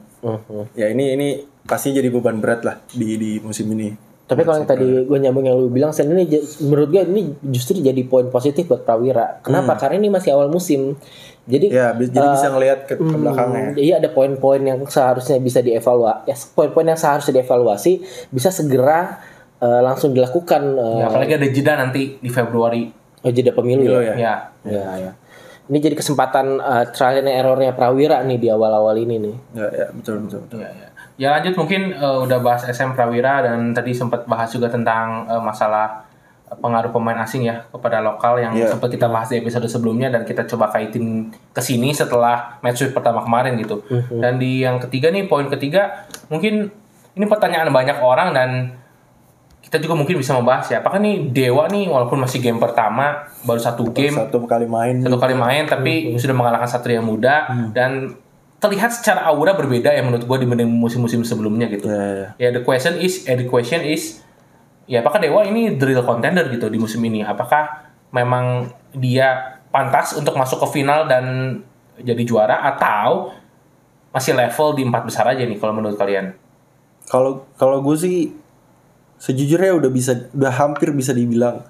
[0.76, 1.28] Ya ini ini
[1.64, 4.11] pasti jadi beban berat lah di di musim ini.
[4.22, 6.24] Tapi kalau yang tadi gue nyambung yang lu bilang, Sen ini
[6.62, 9.42] menurut gue ini justru jadi poin positif buat Prawira.
[9.42, 9.76] Kenapa?
[9.76, 10.96] Karena ini masih awal musim.
[11.42, 13.62] Jadi Ya bi- jadi bisa ngelihat ke, ke belakangnya.
[13.68, 17.92] Hmm, Iya ada poin-poin yang seharusnya bisa dievaluasi, ya, poin-poin yang seharusnya dievaluasi
[18.30, 19.18] bisa segera
[19.58, 22.94] eh, langsung dilakukan eh, Ya, apalagi ada jeda nanti di Februari.
[23.20, 24.14] oh, jeda pemilu Pemilu ya.
[24.14, 24.14] ya.
[24.14, 24.34] Ya.
[24.64, 25.12] Ya, ya.
[25.66, 29.34] Ini jadi kesempatan eh, trial and errornya Prawira nih di awal-awal ini nih.
[29.52, 30.46] Ya ya betul betul.
[30.46, 30.62] betul.
[30.62, 30.88] Ya, ya.
[31.22, 35.38] Ya lanjut mungkin eh, udah bahas SM Prawira dan tadi sempat bahas juga tentang eh,
[35.38, 36.02] masalah
[36.52, 38.68] pengaruh pemain asing ya kepada lokal yang Iya.
[38.68, 42.92] sempat kita bahas di episode sebelumnya dan kita coba kaitin ke sini setelah match week
[42.92, 43.80] pertama kemarin gitu.
[44.12, 46.68] Dan di yang ketiga nih poin ketiga mungkin
[47.12, 48.50] ini pertanyaan banyak orang dan
[49.62, 53.56] kita juga mungkin bisa membahas ya apakah nih Dewa nih walaupun masih game pertama baru
[53.56, 55.00] satu game Satu kali main.
[55.00, 58.12] satu kali main tapi sudah mengalahkan Satria Muda dan
[58.62, 61.90] terlihat secara aura berbeda ya menurut gue dibanding musim-musim sebelumnya gitu.
[61.90, 62.28] Ya, ya.
[62.38, 64.22] Ya the question is, eh, the question is,
[64.86, 67.26] ya apakah Dewa ini the real contender gitu di musim ini?
[67.26, 71.58] Apakah memang dia pantas untuk masuk ke final dan
[71.98, 73.34] jadi juara atau
[74.14, 76.38] masih level di empat besar aja nih kalau menurut kalian?
[77.10, 78.30] Kalau kalau gue sih
[79.18, 81.66] sejujurnya udah bisa udah hampir bisa dibilang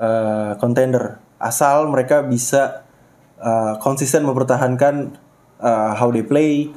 [0.00, 2.88] eh, contender asal mereka bisa
[3.36, 5.20] eh, konsisten mempertahankan
[5.60, 6.72] eh, how they play.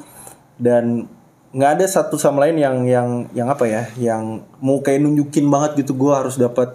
[0.60, 1.08] Dan
[1.54, 5.86] nggak ada satu sama lain yang yang yang apa ya yang mau kayak nunjukin banget
[5.86, 6.74] gitu gue harus dapat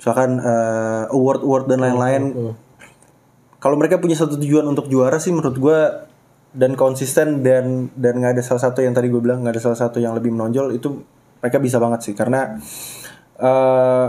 [0.00, 2.22] misalkan eh, award award dan lain-lain.
[3.56, 5.78] Kalau mereka punya satu tujuan untuk juara sih menurut gue
[6.56, 9.76] dan konsisten dan dan nggak ada salah satu yang tadi gue bilang nggak ada salah
[9.76, 11.04] satu yang lebih menonjol itu
[11.40, 12.14] mereka bisa banget sih.
[12.16, 12.56] Karena
[13.36, 14.06] eh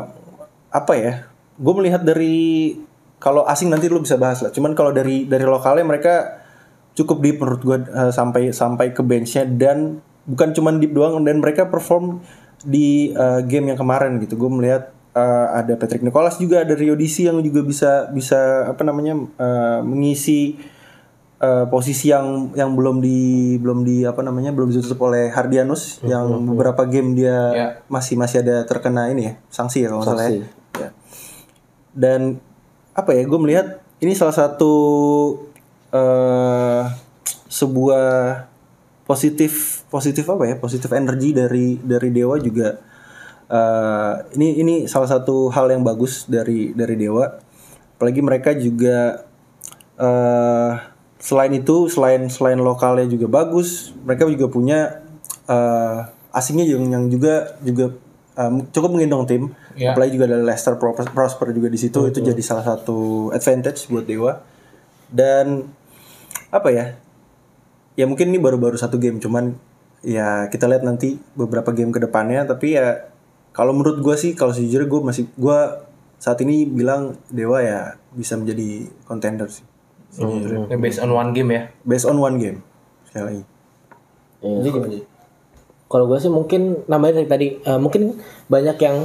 [0.68, 2.76] apa ya gue melihat dari
[3.18, 4.54] kalau asing nanti lu bisa bahas lah.
[4.54, 6.47] Cuman kalau dari dari lokalnya mereka
[6.98, 11.38] cukup deep menurut gue eh, sampai sampai ke benchnya dan bukan cuman deep doang dan
[11.38, 12.26] mereka perform
[12.66, 16.98] di eh, game yang kemarin gitu gue melihat eh, ada Patrick Nicholas juga ada Rio
[16.98, 20.58] DC yang juga bisa bisa apa namanya eh, mengisi
[21.38, 23.20] eh, posisi yang yang belum di
[23.62, 27.68] belum di apa namanya belum ditutup oleh Hardianus yang beberapa game dia Ya.
[27.86, 30.50] masih masih ada terkena ini ya sanksi ya kalau nggak salah ya.
[30.78, 30.90] Ya.
[31.94, 32.42] Dan
[32.94, 34.74] apa ya gue melihat ini salah satu
[35.98, 36.84] eh
[37.50, 38.46] sebuah
[39.10, 40.56] positif positif apa ya?
[40.62, 42.78] Positif energi dari dari dewa juga
[43.48, 47.26] eh ini ini salah satu hal yang bagus dari dari dewa.
[47.98, 49.26] Apalagi mereka juga
[49.98, 50.72] eh
[51.18, 55.02] selain itu selain selain lokalnya juga bagus mereka juga punya
[55.50, 57.98] eh asingnya yang yang juga juga
[58.38, 59.44] eh, cukup menggendong tim.
[59.78, 59.94] Ya.
[59.94, 62.02] apalagi juga ada Leicester Pro- Prosper juga di situ.
[62.10, 64.42] Itu jadi salah satu advantage buat dewa.
[65.08, 65.70] Dan
[66.54, 66.86] apa ya
[67.98, 69.58] ya mungkin ini baru-baru satu game cuman
[70.06, 73.10] ya kita lihat nanti beberapa game ke depannya tapi ya
[73.52, 75.60] kalau menurut gue sih kalau sejujurnya gue masih gue
[76.18, 79.66] saat ini bilang dewa ya bisa menjadi contender sih
[80.14, 80.72] sejujurnya.
[80.72, 81.62] Ya, based on one game ya.
[81.84, 82.62] based on one game
[83.10, 83.44] sekali lagi
[84.42, 84.58] Iya.
[84.62, 84.98] Jadi gimana?
[85.88, 88.20] Kalau gue sih mungkin namanya dari tadi eh, mungkin
[88.52, 88.98] banyak yang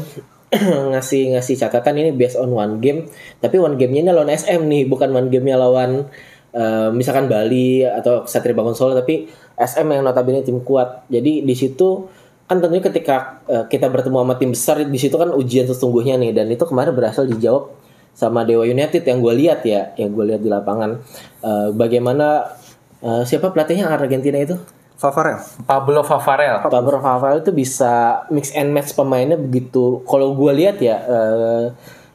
[0.93, 3.09] ngasih ngasih catatan ini based on one game,
[3.41, 6.13] tapi one gamenya ini lawan SM nih, bukan one gamenya lawan
[6.53, 11.09] eh, misalkan Bali atau Satria Bangun Solo, tapi SM yang notabene tim kuat.
[11.09, 12.07] Jadi di situ
[12.47, 16.33] kan tentunya ketika eh, kita bertemu sama tim besar di situ kan ujian sesungguhnya nih,
[16.37, 17.73] dan itu kemarin berhasil dijawab
[18.13, 21.01] sama Dewa United yang gue lihat ya, yang gue lihat di lapangan.
[21.41, 22.53] Eh, bagaimana
[23.01, 24.57] eh, siapa pelatihnya Argentina itu?
[25.03, 26.63] Favarel Pablo Favarel.
[26.63, 30.07] Pablo Favarel itu bisa mix and match pemainnya begitu.
[30.07, 31.65] Kalau gue lihat ya eh,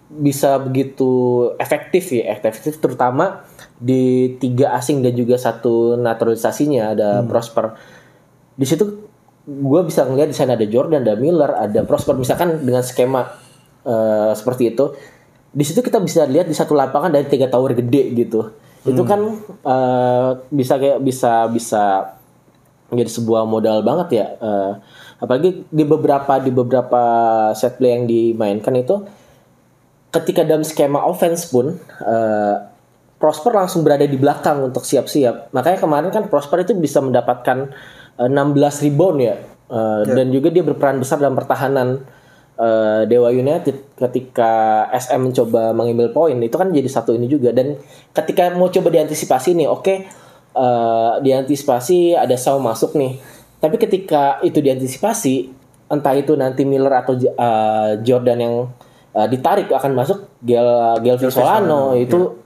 [0.08, 1.10] bisa begitu
[1.60, 3.44] efektif ya, efektif terutama
[3.78, 7.78] di tiga asing dan juga satu naturalisasinya ada Prosper.
[8.58, 8.84] Di situ
[9.48, 12.18] gue bisa ngelihat di sana ada Jordan, ada Miller, ada Prosper.
[12.18, 13.30] Misalkan dengan skema
[13.86, 14.98] eh, seperti itu,
[15.54, 18.50] di situ kita bisa lihat di satu lapangan dari tiga tower gede gitu.
[18.82, 21.84] Itu kan eh, bisa kayak bisa bisa
[22.88, 24.74] menjadi sebuah modal banget ya Eh,
[25.18, 27.02] apalagi di beberapa di beberapa
[27.58, 29.02] set play yang dimainkan itu
[30.14, 32.56] ketika dalam skema offense pun eh,
[33.18, 35.50] Prosper langsung berada di belakang untuk siap-siap.
[35.50, 37.74] Makanya kemarin kan Prosper itu bisa mendapatkan
[38.22, 39.36] eh, 16 rebound ya.
[39.68, 42.06] Eh, dan juga dia berperan besar dalam pertahanan
[42.62, 46.38] eh, Dewa United ketika SM mencoba mengambil poin.
[46.38, 47.50] Itu kan jadi satu ini juga.
[47.50, 47.82] Dan
[48.14, 49.96] ketika mau coba diantisipasi nih oke
[50.54, 53.18] eh, diantisipasi ada Sau masuk nih.
[53.58, 55.58] Tapi ketika itu diantisipasi
[55.90, 58.56] entah itu nanti Miller atau eh, Jordan yang
[59.18, 62.46] eh, ditarik akan masuk Gel Gelvin Solano itu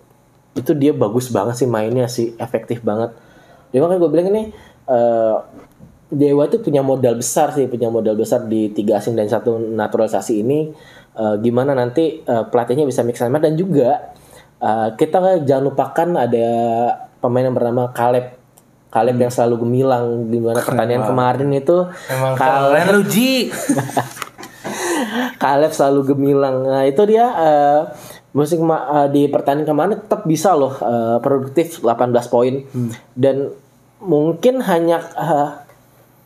[0.57, 3.15] itu dia bagus banget sih mainnya sih efektif banget
[3.71, 4.43] dia makanya gue bilang ini
[4.91, 5.37] eh,
[6.11, 10.43] Dewa itu punya modal besar sih, punya modal besar di tiga asing dan satu naturalisasi
[10.43, 10.67] ini.
[11.15, 14.11] Eh, gimana nanti eh, pelatihnya bisa mix and match dan juga
[14.59, 16.47] eh, kita jangan lupakan ada
[17.23, 18.35] pemain yang bernama Caleb.
[18.91, 23.47] Caleb yang selalu gemilang di mana pertandingan kemarin itu Emang Caleb keren lu Ji.
[25.41, 26.67] Caleb selalu gemilang.
[26.67, 27.79] Nah, itu dia eh,
[28.31, 32.63] musik kema- eh, di pertandingan kemarin tetap bisa loh eh, produktif 18 poin
[33.13, 33.51] dan
[33.99, 35.49] mungkin hanya eh,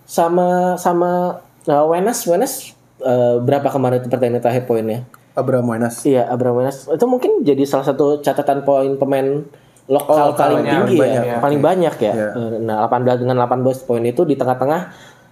[0.05, 2.53] sama sama eh, Wenas Wenas
[2.99, 5.03] eh, berapa kemarin itu pertandingan terakhir poinnya?
[5.35, 5.99] Abraham Wenas.
[6.01, 9.43] Iya, Abraham Wenas itu mungkin jadi salah satu catatan poin pemain
[9.85, 11.37] lokal Oh, paling tinggi banyak, ya, ya.
[11.37, 12.13] paling banyak ya.
[12.13, 12.29] Iya.
[12.33, 14.81] Eh, Nah, 18 dengan 18 poin itu di tengah-tengah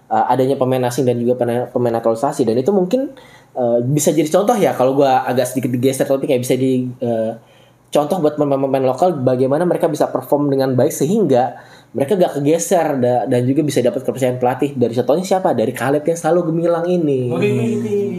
[0.10, 1.39] eh, adanya pemain asing dan juga
[1.70, 2.44] pemain, naturalisasi.
[2.48, 3.12] Dan itu mungkin
[3.56, 7.32] eh, bisa jadi contoh ya kalau gua agak sedikit digeser tapi kayak bisa di eh,
[7.94, 11.62] contoh buat pemain-pemain lokal bagaimana mereka bisa perform dengan baik sehingga
[11.94, 16.02] mereka gak kegeser da- dan juga bisa dapat kepercayaan pelatih dari contohnya siapa dari Caleb
[16.02, 17.30] yang selalu gemilang ini.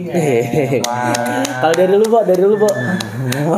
[0.07, 0.79] Hehehe.
[1.59, 2.71] Kalau dari lu, Bo, dari lu, Bo.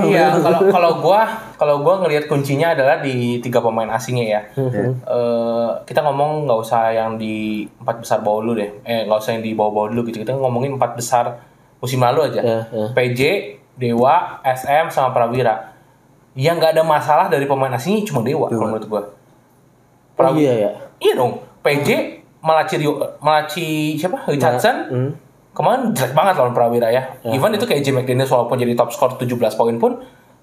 [0.04, 1.22] Iya, kalau kalau gua
[1.54, 4.42] kalau gua ngelihat kuncinya adalah di tiga pemain asingnya ya.
[5.06, 8.74] Eh, kita ngomong nggak usah yang di empat besar bawah dulu deh.
[8.84, 10.26] Eh nggak usah yang di bawah-bawah dulu gitu.
[10.26, 11.38] Kita ngomongin empat besar
[11.78, 12.42] musim lalu aja.
[12.42, 12.86] Ya, ya.
[12.90, 13.22] PJ,
[13.78, 15.78] Dewa, SM sama Prawira.
[16.34, 19.04] Yang nggak ada masalah dari pemain asingnya cuma Dewa kalau menurut gua.
[20.18, 20.72] Oh iya ya.
[20.98, 21.42] Iya dong.
[21.62, 24.26] PJ Malaci Rio, Malaci siapa?
[24.30, 24.76] Richardson.
[24.90, 25.12] Hmm.
[25.54, 27.18] Kemarin jelek banget lawan Prawira ya.
[27.26, 29.98] Even itu kayak Jim McDaniels walaupun jadi top skor 17 poin pun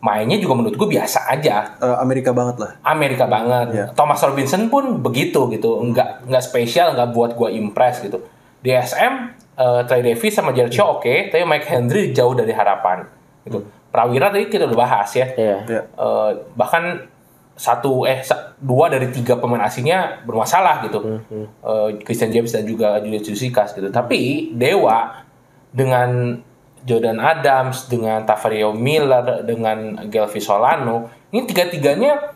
[0.04, 1.80] mainnya juga menurut gue biasa aja.
[1.80, 2.70] Eh, Amerika banget lah.
[2.84, 3.66] Amerika banget.
[3.72, 3.86] Iya.
[3.96, 5.80] Thomas Robinson pun begitu gitu.
[5.80, 8.20] Enggak enggak spesial, enggak buat gue impress gitu.
[8.60, 9.14] Di SM
[9.56, 13.06] eh, Trey Davis sama Jared Shaw oke, tapi Mike Henry jauh dari harapan
[13.48, 13.64] gitu.
[13.88, 15.30] Prawira tadi kita udah bahas ya.
[15.38, 15.56] Iya.
[15.64, 15.82] Ya.
[15.86, 17.06] Eh, bahkan
[17.54, 18.18] satu eh
[18.58, 21.22] dua dari tiga pemain asingnya bermasalah gitu.
[21.62, 23.86] Eh, Christian James dan juga Julius Jusikas gitu.
[23.94, 25.22] Tapi Dewa
[25.70, 26.38] dengan
[26.84, 32.34] Jordan Adams dengan Tavario Miller dengan Gelvi Solano ini tiga tiganya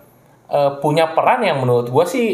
[0.81, 2.28] punya peran yang menurut gue sih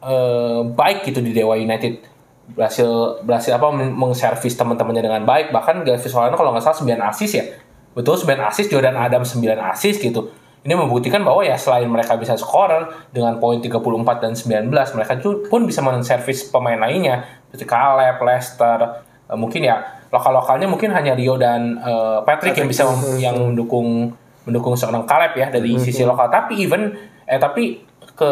[0.00, 2.06] eh, baik gitu di Dewa United.
[2.50, 5.52] Berhasil berhasil apa men- mengservis teman-temannya dengan baik.
[5.52, 7.44] Bahkan Gelvi Solano kalau nggak salah 9 assist ya.
[7.92, 12.36] Betul 9 assist Jordan Adams 9 assist gitu ini membuktikan bahwa ya selain mereka bisa
[12.36, 13.80] scorer dengan poin 34
[14.20, 15.12] dan 19 mereka
[15.48, 18.78] pun bisa menservis pemain lainnya seperti Caleb, Lester
[19.26, 19.80] eh, mungkin ya
[20.12, 24.12] lokal-lokalnya mungkin hanya Rio dan eh, Patrick, yang bisa mem- yang mendukung
[24.44, 26.28] mendukung seorang Caleb ya dari sisi lokal.
[26.28, 26.92] Tapi even
[27.24, 27.80] eh tapi
[28.12, 28.30] ke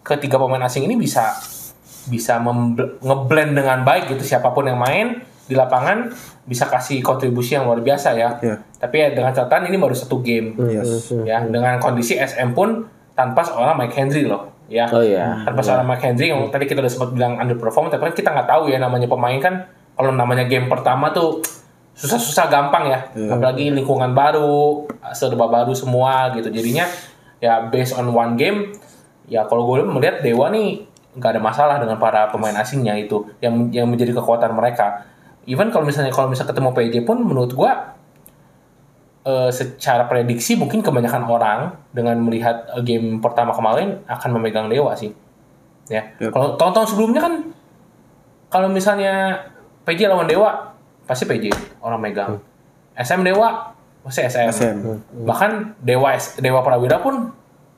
[0.00, 1.36] ketiga pemain asing ini bisa
[2.08, 6.06] bisa memble- ngeblend dengan baik gitu siapa pun yang main di lapangan
[6.46, 8.38] bisa kasih kontribusi yang luar biasa ya.
[8.38, 8.62] Iya.
[8.78, 10.54] Tapi ya dengan catatan ini baru satu game.
[10.70, 11.10] Yes.
[11.26, 12.86] Ya, dengan kondisi SM pun
[13.18, 14.46] tanpa seorang Mike Henry loh.
[14.70, 14.86] Ya.
[14.94, 15.42] Oh iya.
[15.42, 18.46] Tanpa seorang Mike Henry yang tadi kita udah sempat bilang underperform tapi kan kita nggak
[18.46, 19.66] tahu ya namanya pemain kan
[19.98, 21.42] kalau namanya game pertama tuh
[21.98, 23.10] susah-susah gampang ya.
[23.34, 26.46] Apalagi lingkungan baru, serba baru semua gitu.
[26.46, 26.86] Jadinya
[27.42, 28.70] ya based on one game
[29.26, 33.66] ya kalau gue melihat Dewa nih nggak ada masalah dengan para pemain asingnya itu yang
[33.74, 35.10] yang menjadi kekuatan mereka.
[35.48, 37.72] Even kalau misalnya kalau misalnya ketemu PJ pun menurut gue
[39.24, 41.58] eh, secara prediksi mungkin kebanyakan orang
[41.94, 45.12] dengan melihat eh, game pertama kemarin akan memegang Dewa sih.
[45.90, 46.12] Ya.
[46.22, 46.30] Yep.
[46.30, 47.34] Kalau tahun-tahun sebelumnya kan
[48.50, 49.46] kalau misalnya
[49.86, 50.76] PJ lawan Dewa
[51.08, 51.50] pasti PJ
[51.82, 52.38] orang megang.
[52.94, 53.74] SM Dewa
[54.04, 54.48] pasti SM.
[54.52, 54.76] SM.
[55.26, 57.32] Bahkan Dewa Dewa Prawira pun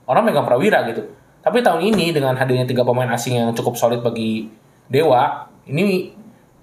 [0.07, 1.09] orang megang Prawira gitu.
[1.43, 4.47] Tapi tahun ini dengan hadirnya tiga pemain asing yang cukup solid bagi
[4.87, 6.15] Dewa, ini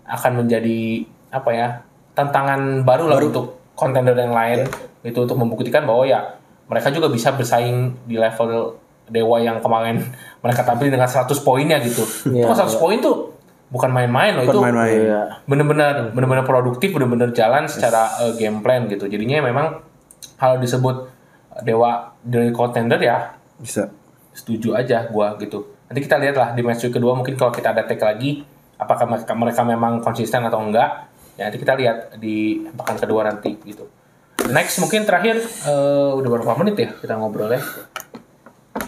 [0.09, 1.67] akan menjadi apa ya
[2.17, 4.65] tantangan baru lah untuk kontender yang lain
[5.05, 6.35] itu untuk membuktikan bahwa ya
[6.67, 8.75] mereka juga bisa bersaing di level
[9.09, 10.05] Dewa yang kemarin
[10.43, 12.05] mereka tampil dengan 100 poinnya gitu.
[12.29, 14.97] Iya, Itu kan 100 poin tuh bukan main-main loh Bukan itu main-main.
[14.97, 15.21] Iya.
[15.45, 19.85] bener-bener bener-bener produktif bener-bener jalan secara uh, game plan gitu jadinya memang
[20.41, 21.05] kalau disebut
[21.61, 23.93] dewa dari contender ya Bisa.
[24.33, 27.85] setuju aja gua gitu nanti kita lihat lah di match kedua mungkin kalau kita ada
[27.85, 28.41] take lagi
[28.79, 31.11] apakah mereka, mereka memang konsisten atau enggak.
[31.35, 33.85] Ya nanti kita lihat di pekan kedua nanti gitu.
[34.49, 37.61] Next mungkin terakhir uh, udah berapa menit ya kita ngobrol ya?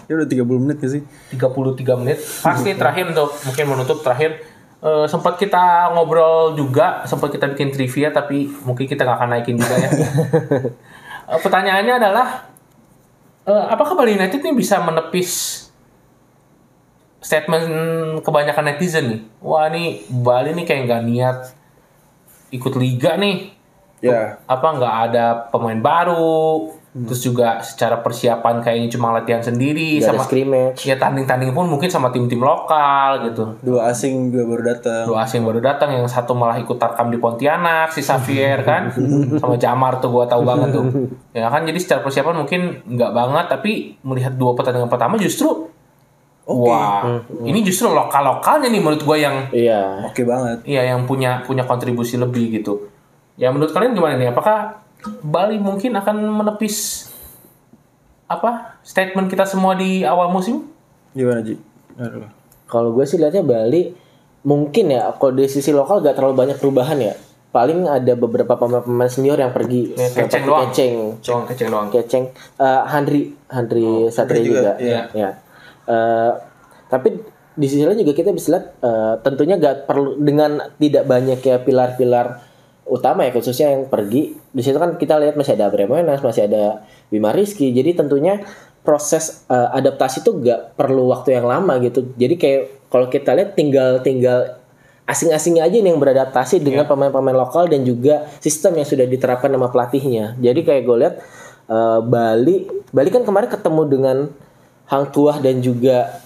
[0.07, 1.03] Ya udah 30 menit gak sih?
[1.35, 2.19] 33 menit.
[2.19, 4.43] Pasti terakhir untuk mungkin menutup terakhir.
[4.81, 9.55] Eh, sempat kita ngobrol juga sempat kita bikin trivia tapi mungkin kita nggak akan naikin
[9.57, 9.89] juga ya.
[11.31, 12.43] Eh, pertanyaannya adalah
[13.47, 15.63] eh, apakah Bali United ini bisa menepis
[17.21, 17.65] statement
[18.25, 19.21] kebanyakan netizen nih.
[19.39, 21.37] Wah nih Bali nih kayak nggak niat
[22.51, 23.61] ikut liga nih.
[24.01, 24.41] Ya.
[24.49, 26.73] apa nggak ada pemain baru.
[26.91, 30.83] Terus juga secara persiapan kayaknya cuma latihan sendiri Gak sama scrimmage.
[30.83, 33.55] ya tanding-tanding pun mungkin sama tim-tim lokal gitu.
[33.63, 35.03] Dua asing juga baru datang.
[35.07, 38.91] dua asing baru datang yang satu malah ikut tarkam di Pontianak si Xavier kan?
[39.39, 40.83] Sama Jamar tuh gua tahu banget tuh.
[41.31, 45.70] Ya kan jadi secara persiapan mungkin nggak banget tapi melihat dua pertandingan pertama justru
[46.43, 50.05] wah ini justru lokal lokalnya nih menurut gua yang Iya.
[50.05, 50.63] Oke banget.
[50.63, 52.89] Iya yang punya punya kontribusi lebih gitu.
[53.35, 54.29] Ya menurut kalian gimana nih?
[54.29, 54.81] Apakah
[55.21, 57.07] Bali mungkin akan menepis
[58.25, 60.65] apa statement kita semua di awal musim?
[61.11, 61.59] Gimana Ji?
[62.65, 63.91] Kalau gue sih lihatnya Bali
[64.41, 67.15] mungkin ya kalau dari sisi lokal gak terlalu banyak perubahan ya.
[67.51, 70.63] paling ada beberapa pemain-pemain senior yang pergi Ya, seperti Keceng doang.
[70.63, 71.87] Keceng, Cuma keceng doang.
[71.91, 72.23] Keceng,
[72.55, 75.01] Eh, Handri, Handri Satria Handri juga, juga, ya.
[75.11, 75.29] ya.
[75.87, 76.31] Eh,
[76.91, 77.09] tapi
[77.51, 81.57] di sisi lain juga kita bisa lihat eh, tentunya gak perlu dengan tidak banyak ya
[81.59, 82.41] pilar-pilar
[82.91, 86.47] utama ya khususnya yang pergi di situ kan kita lihat masih ada Abraham Wenas, masih
[86.47, 87.71] ada Bima Rizky.
[87.71, 88.43] Jadi tentunya
[88.81, 92.13] proses eh, adaptasi itu gak perlu waktu yang lama gitu.
[92.17, 92.61] Jadi kayak
[92.91, 94.61] kalau kita lihat tinggal tinggal
[95.07, 99.67] asing-asingnya aja nih yang beradaptasi dengan pemain-pemain lokal dan juga sistem yang sudah diterapkan sama
[99.67, 100.39] pelatihnya.
[100.39, 101.15] Jadi kayak gue lihat
[101.67, 102.55] eh, Bali,
[102.91, 104.17] Bali kan kemarin ketemu dengan
[104.91, 106.19] Hang Tuah dan juga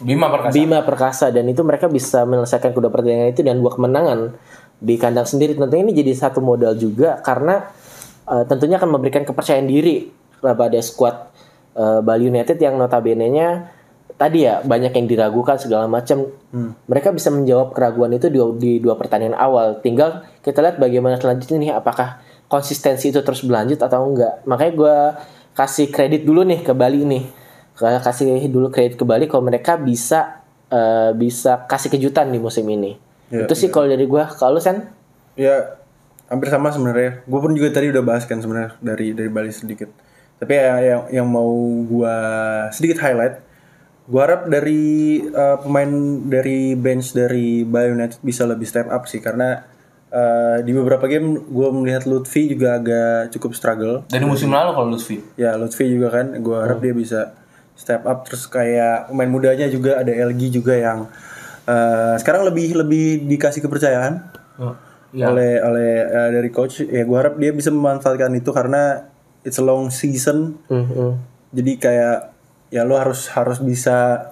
[0.00, 0.52] Bima Perkasa.
[0.56, 4.32] Bima Perkasa dan itu mereka bisa menyelesaikan kedua pertandingan itu dan dua kemenangan
[4.80, 5.52] di kandang sendiri.
[5.56, 7.68] Tentunya ini jadi satu modal juga karena
[8.28, 10.08] eh, tentunya akan memberikan kepercayaan diri
[10.40, 11.32] kepada skuad
[11.76, 13.76] eh, Bali United yang notabene-nya
[14.16, 16.28] tadi ya banyak yang diragukan segala macam.
[16.88, 19.84] Mereka bisa menjawab keraguan itu di, di dua pertandingan awal.
[19.84, 24.40] Tinggal kita lihat bagaimana selanjutnya nih apakah konsistensi itu terus berlanjut atau enggak.
[24.48, 24.96] Makanya gue
[25.52, 27.24] kasih kredit dulu nih ke Bali nih.
[27.76, 30.40] Kasih dulu kredit ke Bali kalau mereka bisa
[30.72, 32.96] eh, bisa kasih kejutan di musim ini.
[33.28, 34.24] Ya, itu sih kalau dari gue.
[34.40, 34.88] Kalau Sen?
[35.36, 35.76] Ya
[36.32, 37.22] hampir sama sebenarnya.
[37.28, 40.06] Gue pun juga tadi udah bahas kan sebenarnya dari dari Bali sedikit.
[40.36, 41.48] Tapi ya, yang yang mau
[41.88, 42.16] gua
[42.68, 43.40] sedikit highlight,
[44.04, 45.90] gua harap dari eh, pemain
[46.28, 49.64] dari bench dari Bali United bisa lebih step up sih karena
[50.12, 53.96] eh, di beberapa game gua melihat Lutfi juga agak cukup struggle.
[54.12, 55.24] Dari musim lalu kalau Lutfi.
[55.40, 57.32] Ya Lutfi juga kan, gua harap dia bisa
[57.76, 60.98] step up terus kayak pemain mudanya juga ada LG juga yang
[61.64, 64.32] eh, sekarang lebih lebih dikasih kepercayaan
[65.12, 65.32] Iya.
[65.32, 69.06] oleh oleh eh, dari coach ya gue harap dia bisa memanfaatkan itu karena
[69.42, 71.08] it's a long season Mhm.
[71.52, 72.16] jadi kayak
[72.68, 74.28] ya lo harus harus bisa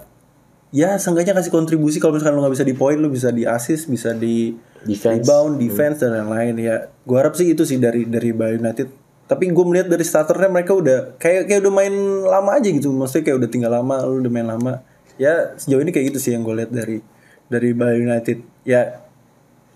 [0.71, 3.87] ya seenggaknya kasih kontribusi kalau misalkan lo nggak bisa di point lo bisa di assist
[3.87, 5.23] bisa di Defense.
[5.23, 8.89] rebound defense dan lain-lain ya gue harap sih itu sih dari dari Bali United
[9.25, 11.95] tapi gue melihat dari starternya mereka udah kayak kayak udah main
[12.29, 14.85] lama aja gitu maksudnya kayak udah tinggal lama lo udah main lama
[15.17, 17.01] ya sejauh ini kayak gitu sih yang gue lihat dari
[17.49, 19.01] dari Bali United ya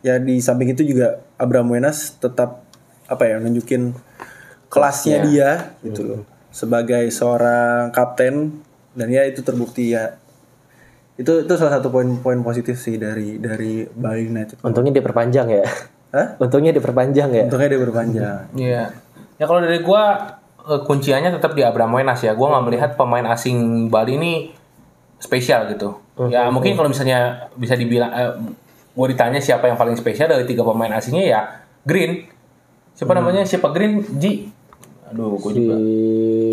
[0.05, 2.65] ya di samping itu juga Abraham Wenas tetap
[3.09, 3.97] apa ya nunjukin
[4.69, 6.21] kelasnya dia gitu loh
[6.53, 8.61] sebagai seorang kapten
[8.93, 10.21] dan ya itu terbukti ya
[11.19, 14.63] itu itu salah satu poin-poin positif sih dari dari Bali United.
[14.63, 15.67] Untungnya diperpanjang ya.
[16.15, 16.39] Hah?
[16.39, 17.43] Untungnya diperpanjang ya.
[17.51, 18.43] Untungnya dia berpanjang.
[18.55, 18.85] Iya.
[19.39, 20.37] Ya kalau dari gua
[20.67, 22.35] eh, kunciannya tetap di Abraham Wenas ya.
[22.35, 24.33] Gua nggak melihat pemain asing Bali ini
[25.19, 25.99] spesial gitu.
[26.31, 28.35] Ya mungkin kalau misalnya bisa dibilang eh,
[28.93, 31.41] gua ditanya siapa yang paling spesial dari tiga pemain asingnya ya
[31.87, 32.27] Green.
[32.99, 33.47] Siapa namanya?
[33.47, 34.03] Siapa Green?
[34.19, 34.51] Ji.
[35.09, 35.77] Aduh, gua juga.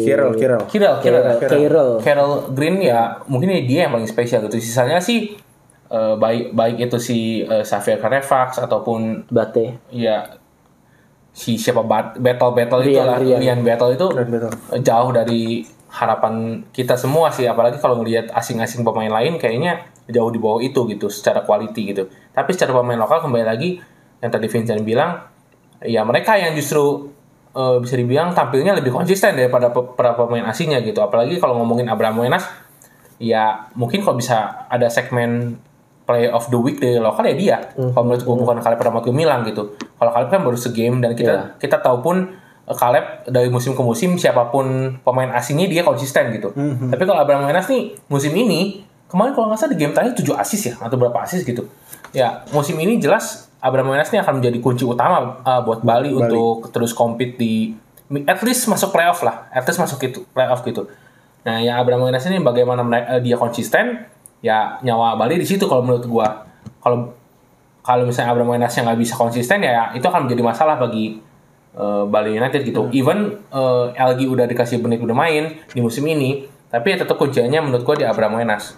[0.05, 0.61] Kirel, Kirel.
[0.69, 1.91] Kirel, Kirel, Carroll.
[1.99, 4.61] Carol Green ya mungkin ini dia yang paling spesial gitu.
[4.61, 5.33] Sisanya sih
[5.89, 9.81] eh, baik baik itu si eh, Xavier Carefax ataupun Bate.
[9.89, 10.38] ya
[11.36, 13.39] si siapa bat, battle battle itu Rian, lah Rian.
[13.43, 14.51] Rian battle itu Rian Battle.
[14.79, 20.39] jauh dari harapan kita semua sih apalagi kalau ngelihat asing-asing pemain lain kayaknya jauh di
[20.39, 23.79] bawah itu gitu secara quality gitu tapi secara pemain lokal kembali lagi
[24.23, 25.27] yang tadi Vincent bilang
[25.83, 27.11] ya mereka yang justru
[27.51, 31.91] eh, bisa dibilang tampilnya lebih konsisten daripada pe- para pemain asingnya gitu apalagi kalau ngomongin
[31.91, 32.47] Abraham Wenas
[33.19, 35.59] ya mungkin kalau bisa ada segmen
[36.06, 37.58] play of the week dari lokal ya dia.
[37.74, 39.74] Kalau menurut gue bukan Kaleb Ramat Gemilang gitu.
[39.78, 42.16] Kalau Kaleb kan baru segame dan kita kita tahu pun
[42.70, 46.53] eh, Kaleb dari musim ke musim siapa pun pemain asingnya dia konsisten gitu.
[46.93, 50.41] Tapi kalau Abraham Wenas nih musim ini kemarin kalau nggak salah di game terakhir 7
[50.41, 51.66] asis ya atau berapa asis gitu.
[52.14, 56.70] Ya musim ini jelas Abraham Wenas nih akan menjadi kunci utama uh, buat Bali, untuk
[56.70, 57.74] terus compete di
[58.30, 60.86] at least masuk playoff lah, at least masuk itu playoff gitu.
[61.45, 64.06] Nah, ya Abraham Wenas ini bagaimana mereka, dia konsisten,
[64.46, 66.46] ya nyawa Bali di situ kalau menurut gua.
[66.86, 67.10] Kalau
[67.82, 71.18] kalau misalnya Abraham Wenas yang nggak bisa konsisten ya itu akan menjadi masalah bagi
[71.74, 72.86] uh, Bali United gitu.
[72.93, 77.58] Even uh, LG udah dikasih menit udah main di musim ini, tapi ya tetap kuncinya
[77.66, 78.78] menurut gua di Abraham Wenas.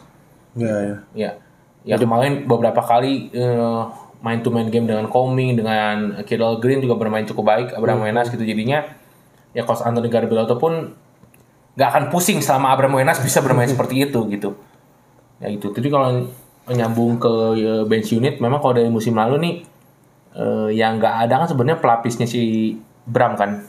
[0.56, 0.96] Ya, ya.
[1.12, 1.32] Ya,
[1.84, 3.82] ya kemarin beberapa kali eh,
[4.26, 8.34] main to main game dengan Coming, dengan Kidal Green juga bermain cukup baik, Abraham Wenas
[8.34, 8.82] gitu jadinya
[9.54, 10.98] ya coach Anthony Garbiloto pun
[11.78, 14.58] nggak akan pusing selama Abraham Wenas bisa bermain seperti itu gitu.
[15.38, 15.74] Ya gitu.
[15.74, 16.26] Jadi kalau
[16.68, 19.56] nyambung ke eh, bench unit, memang kalau dari musim lalu nih
[20.36, 22.76] eh, yang nggak ada kan sebenarnya pelapisnya si
[23.08, 23.64] Bram kan.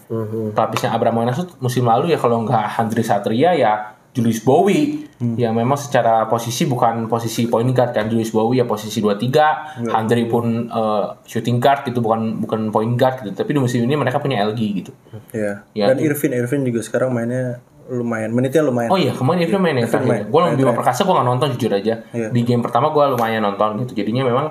[0.53, 5.07] Pelapisnya Abraham Wenas musim lalu ya kalau nggak Handri Satria ya Julius Bowie.
[5.19, 10.27] Yang memang secara posisi bukan posisi point guard kan Julius Bowie ya posisi 23 Handri
[10.27, 13.35] pun eh, shooting guard gitu bukan bukan point guard gitu.
[13.39, 14.93] Tapi di musim ini mereka punya LG gitu.
[15.31, 15.62] Ya.
[15.75, 18.93] Ya, Dan Irvin, Irvin juga sekarang mainnya lumayan, menitnya lumayan.
[18.93, 20.28] Oh iya kemarin Irvin main ya terakhir.
[20.28, 20.76] Gue Main nonton Bima.
[20.76, 21.95] Perkasa gue nggak nonton jujur aja.
[22.12, 22.28] Iya.
[22.28, 23.93] Di game pertama gue lumayan nonton gitu.
[23.97, 24.47] Jadinya memang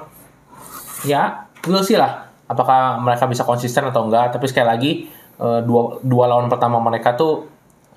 [1.05, 2.25] ya we'll see lah.
[2.47, 4.31] apakah mereka bisa konsisten atau enggak.
[4.33, 4.91] Tapi sekali lagi
[5.37, 7.45] eh, dua dua lawan pertama mereka tuh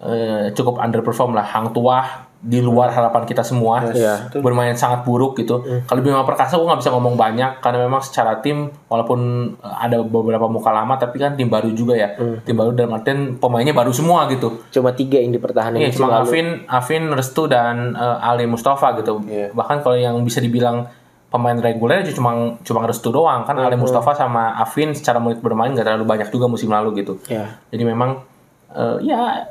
[0.03, 1.47] eh, cukup underperform lah.
[1.47, 4.33] Hang Tuah di luar harapan kita semua Iya.
[4.41, 5.61] bermain sangat buruk gitu.
[5.85, 9.21] Kalau Bima Perkasa gue nggak bisa ngomong banyak karena memang secara tim walaupun
[9.61, 12.17] eh, ada beberapa muka lama tapi kan tim baru juga ya.
[12.17, 14.65] Tim baru dan Martin pemainnya baru semua gitu.
[14.73, 16.21] Cuma tiga yang dipertahankan Iya, musim cuma lalu.
[16.25, 19.21] Alvin, Alvin, Restu dan eh, Ali Mustafa gitu.
[19.29, 19.53] Iya.
[19.53, 20.89] Bahkan kalau yang bisa dibilang
[21.29, 25.85] pemain reguler cuma cuma Restu doang kan Ali Mustafa sama Alvin secara menit bermain nggak
[25.85, 27.21] terlalu banyak juga musim lalu gitu.
[27.29, 27.61] Ya.
[27.69, 28.25] Jadi memang
[28.73, 29.45] eh, ya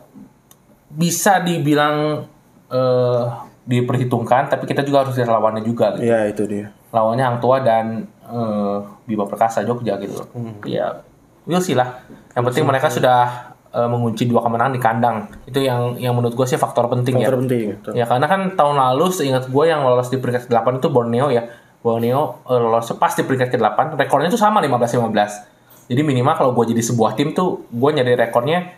[0.90, 2.26] bisa dibilang
[2.70, 3.24] eh,
[3.70, 5.94] diperhitungkan, tapi kita juga harus lihat lawannya juga.
[5.94, 6.10] Gitu.
[6.10, 6.74] Iya itu dia.
[6.90, 10.26] Lawannya Hang Tua dan eh, Bima Perkasa Jogja gitu.
[10.26, 10.28] loh.
[10.66, 11.06] Ya,
[11.46, 12.02] we'll see lah.
[12.34, 15.18] Yang penting mereka sudah eh, mengunci dua kemenangan di kandang.
[15.46, 17.30] Itu yang yang menurut gue sih faktor penting ya.
[17.30, 17.66] Faktor penting.
[17.86, 17.94] Tuh.
[17.94, 21.46] Ya karena kan tahun lalu seingat gue yang lolos di peringkat ke-8 itu Borneo ya.
[21.86, 24.02] Borneo eh, lolos pas di peringkat ke-8.
[24.02, 25.90] Rekornya tuh sama 15-15.
[25.90, 28.78] Jadi minimal kalau gue jadi sebuah tim tuh gue nyari rekornya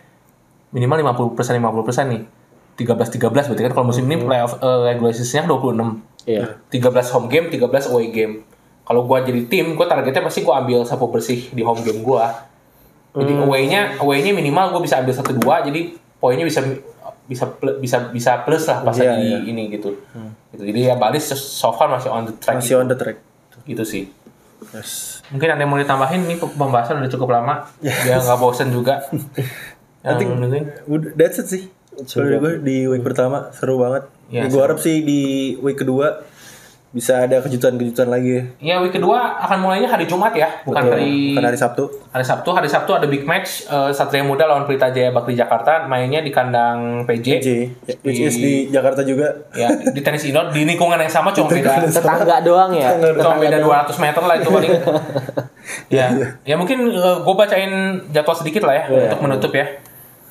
[0.72, 2.22] minimal 50% 50% nih.
[2.74, 6.24] 13-13 berarti kan kalau musim ini playoff uh, regular season-nya 26.
[6.24, 6.56] Iya.
[6.68, 8.34] 13 home game, 13 away game.
[8.82, 12.48] Kalau gua jadi tim, gua targetnya pasti gua ambil sapu bersih di home game gua.
[13.12, 15.80] Jadi away-nya away-nya minimal gua bisa ambil 1 2 jadi
[16.16, 16.64] poinnya bisa
[17.22, 17.44] bisa
[17.76, 19.38] bisa bisa plus lah pas Iya, lagi iya.
[19.44, 19.94] ini gitu.
[20.48, 20.62] gitu.
[20.62, 23.20] Jadi ya Balis so far masih on the track Masih on the track.
[23.62, 24.08] gitu sih.
[24.70, 25.20] Yes.
[25.28, 27.66] Mungkin ada yang mau ditambahin nih pembahasan udah cukup lama.
[27.82, 29.02] Ya nggak bosen juga.
[30.02, 31.62] I think- Yang mungkin Udah, that's it sih.
[31.92, 34.08] Dari gue di week pertama seru banget.
[34.32, 36.24] Iya, gue harap sih di week kedua
[36.92, 38.44] bisa ada kejutan-kejutan lagi.
[38.60, 40.92] Ya week kedua akan mulainya hari Jumat ya, bukan Betul.
[40.92, 41.84] hari Bukan hari Sabtu.
[42.12, 45.88] Hari Sabtu, hari Sabtu ada big match eh, Satria Muda lawan Pelita Jaya Bakri Jakarta
[45.88, 47.26] mainnya di kandang PJ.
[47.40, 47.48] J,
[47.88, 49.32] ya, which is di Jakarta juga.
[49.56, 52.92] Ya, di tenis indoor di lingkungan yang sama cuma beda Tetangga doang ya.
[53.16, 54.72] cuma beda 200 meter lah itu paling.
[55.96, 56.06] ya,
[56.44, 59.64] ya mungkin gue bacain jadwal sedikit lah ya untuk menutup ya.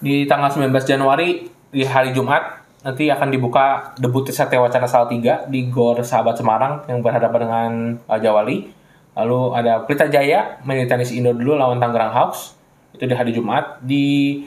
[0.02, 5.70] Di tanggal 19 Januari di hari Jumat nanti akan dibuka debut Satya Wacana Salatiga di
[5.70, 7.72] Gor Sahabat Semarang yang berhadapan dengan
[8.10, 8.66] Raja Wali.
[9.14, 12.58] Lalu ada Pelita Jaya main tenis indoor dulu lawan Tangerang Hawks
[12.98, 13.78] itu di hari Jumat.
[13.86, 14.42] Di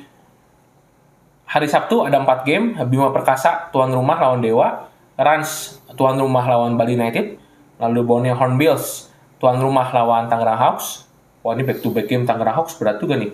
[1.47, 6.75] hari Sabtu ada 4 game, Bima Perkasa tuan rumah lawan Dewa, Rans tuan rumah lawan
[6.75, 7.39] Bali United,
[7.79, 11.07] lalu Borneo Hornbills tuan rumah lawan Tangerang Hawks.
[11.47, 13.31] Wah ini back to back game Tangerang Hawks berat juga nih.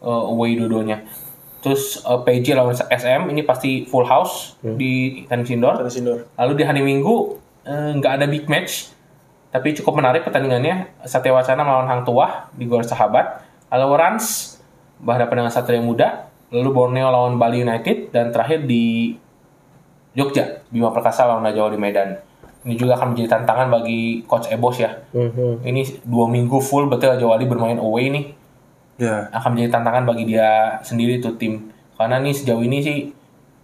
[0.00, 1.04] Uh, away dua-duanya.
[1.60, 5.76] Terus uh, PJ lawan SM ini pasti full house di tenis indoor.
[5.76, 6.24] Tenis indoor.
[6.40, 7.36] Lalu di hari Minggu
[7.68, 8.88] eh, nggak ada big match,
[9.52, 11.04] tapi cukup menarik pertandingannya.
[11.04, 13.44] Satya Wacana melawan Hang Tuah di Gor Sahabat.
[13.68, 14.56] Lalu Rans
[15.04, 16.32] berhadapan dengan Satria Muda.
[16.48, 19.14] Lalu Borneo lawan Bali United dan terakhir di
[20.16, 22.18] Jogja Bima Perkasa lawan Raja Wali Medan.
[22.64, 24.96] Ini juga akan menjadi tantangan bagi Coach Ebos ya.
[25.12, 25.62] Mhm.
[25.62, 28.39] Ini dua minggu full betul Raja Wali bermain away nih
[29.00, 29.32] Ya.
[29.32, 31.72] akan menjadi tantangan bagi dia sendiri tuh tim.
[31.96, 32.96] Karena nih sejauh ini sih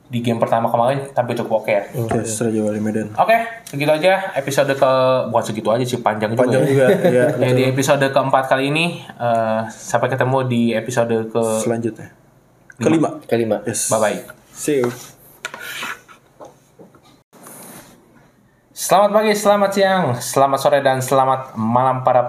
[0.07, 1.82] di game pertama kemarin tampil cukup oke ya.
[2.14, 3.11] Yes, Raja Wali Medan.
[3.18, 4.93] Oke, segitu aja episode ke
[5.28, 6.87] bukan segitu aja sih panjang, Panjang juga.
[6.89, 7.11] juga.
[7.11, 7.24] ya.
[7.37, 7.43] Ya.
[7.43, 12.14] Ya, di episode keempat kali ini eh, sampai ketemu di episode ke Selanjutnya.
[12.78, 13.18] Kelima.
[13.26, 13.57] Kelima.
[13.66, 13.91] Yes.
[13.91, 14.18] bye bye.
[14.55, 14.89] See you.
[18.76, 22.20] Selamat pagi, selamat siang, selamat sore dan selamat malam para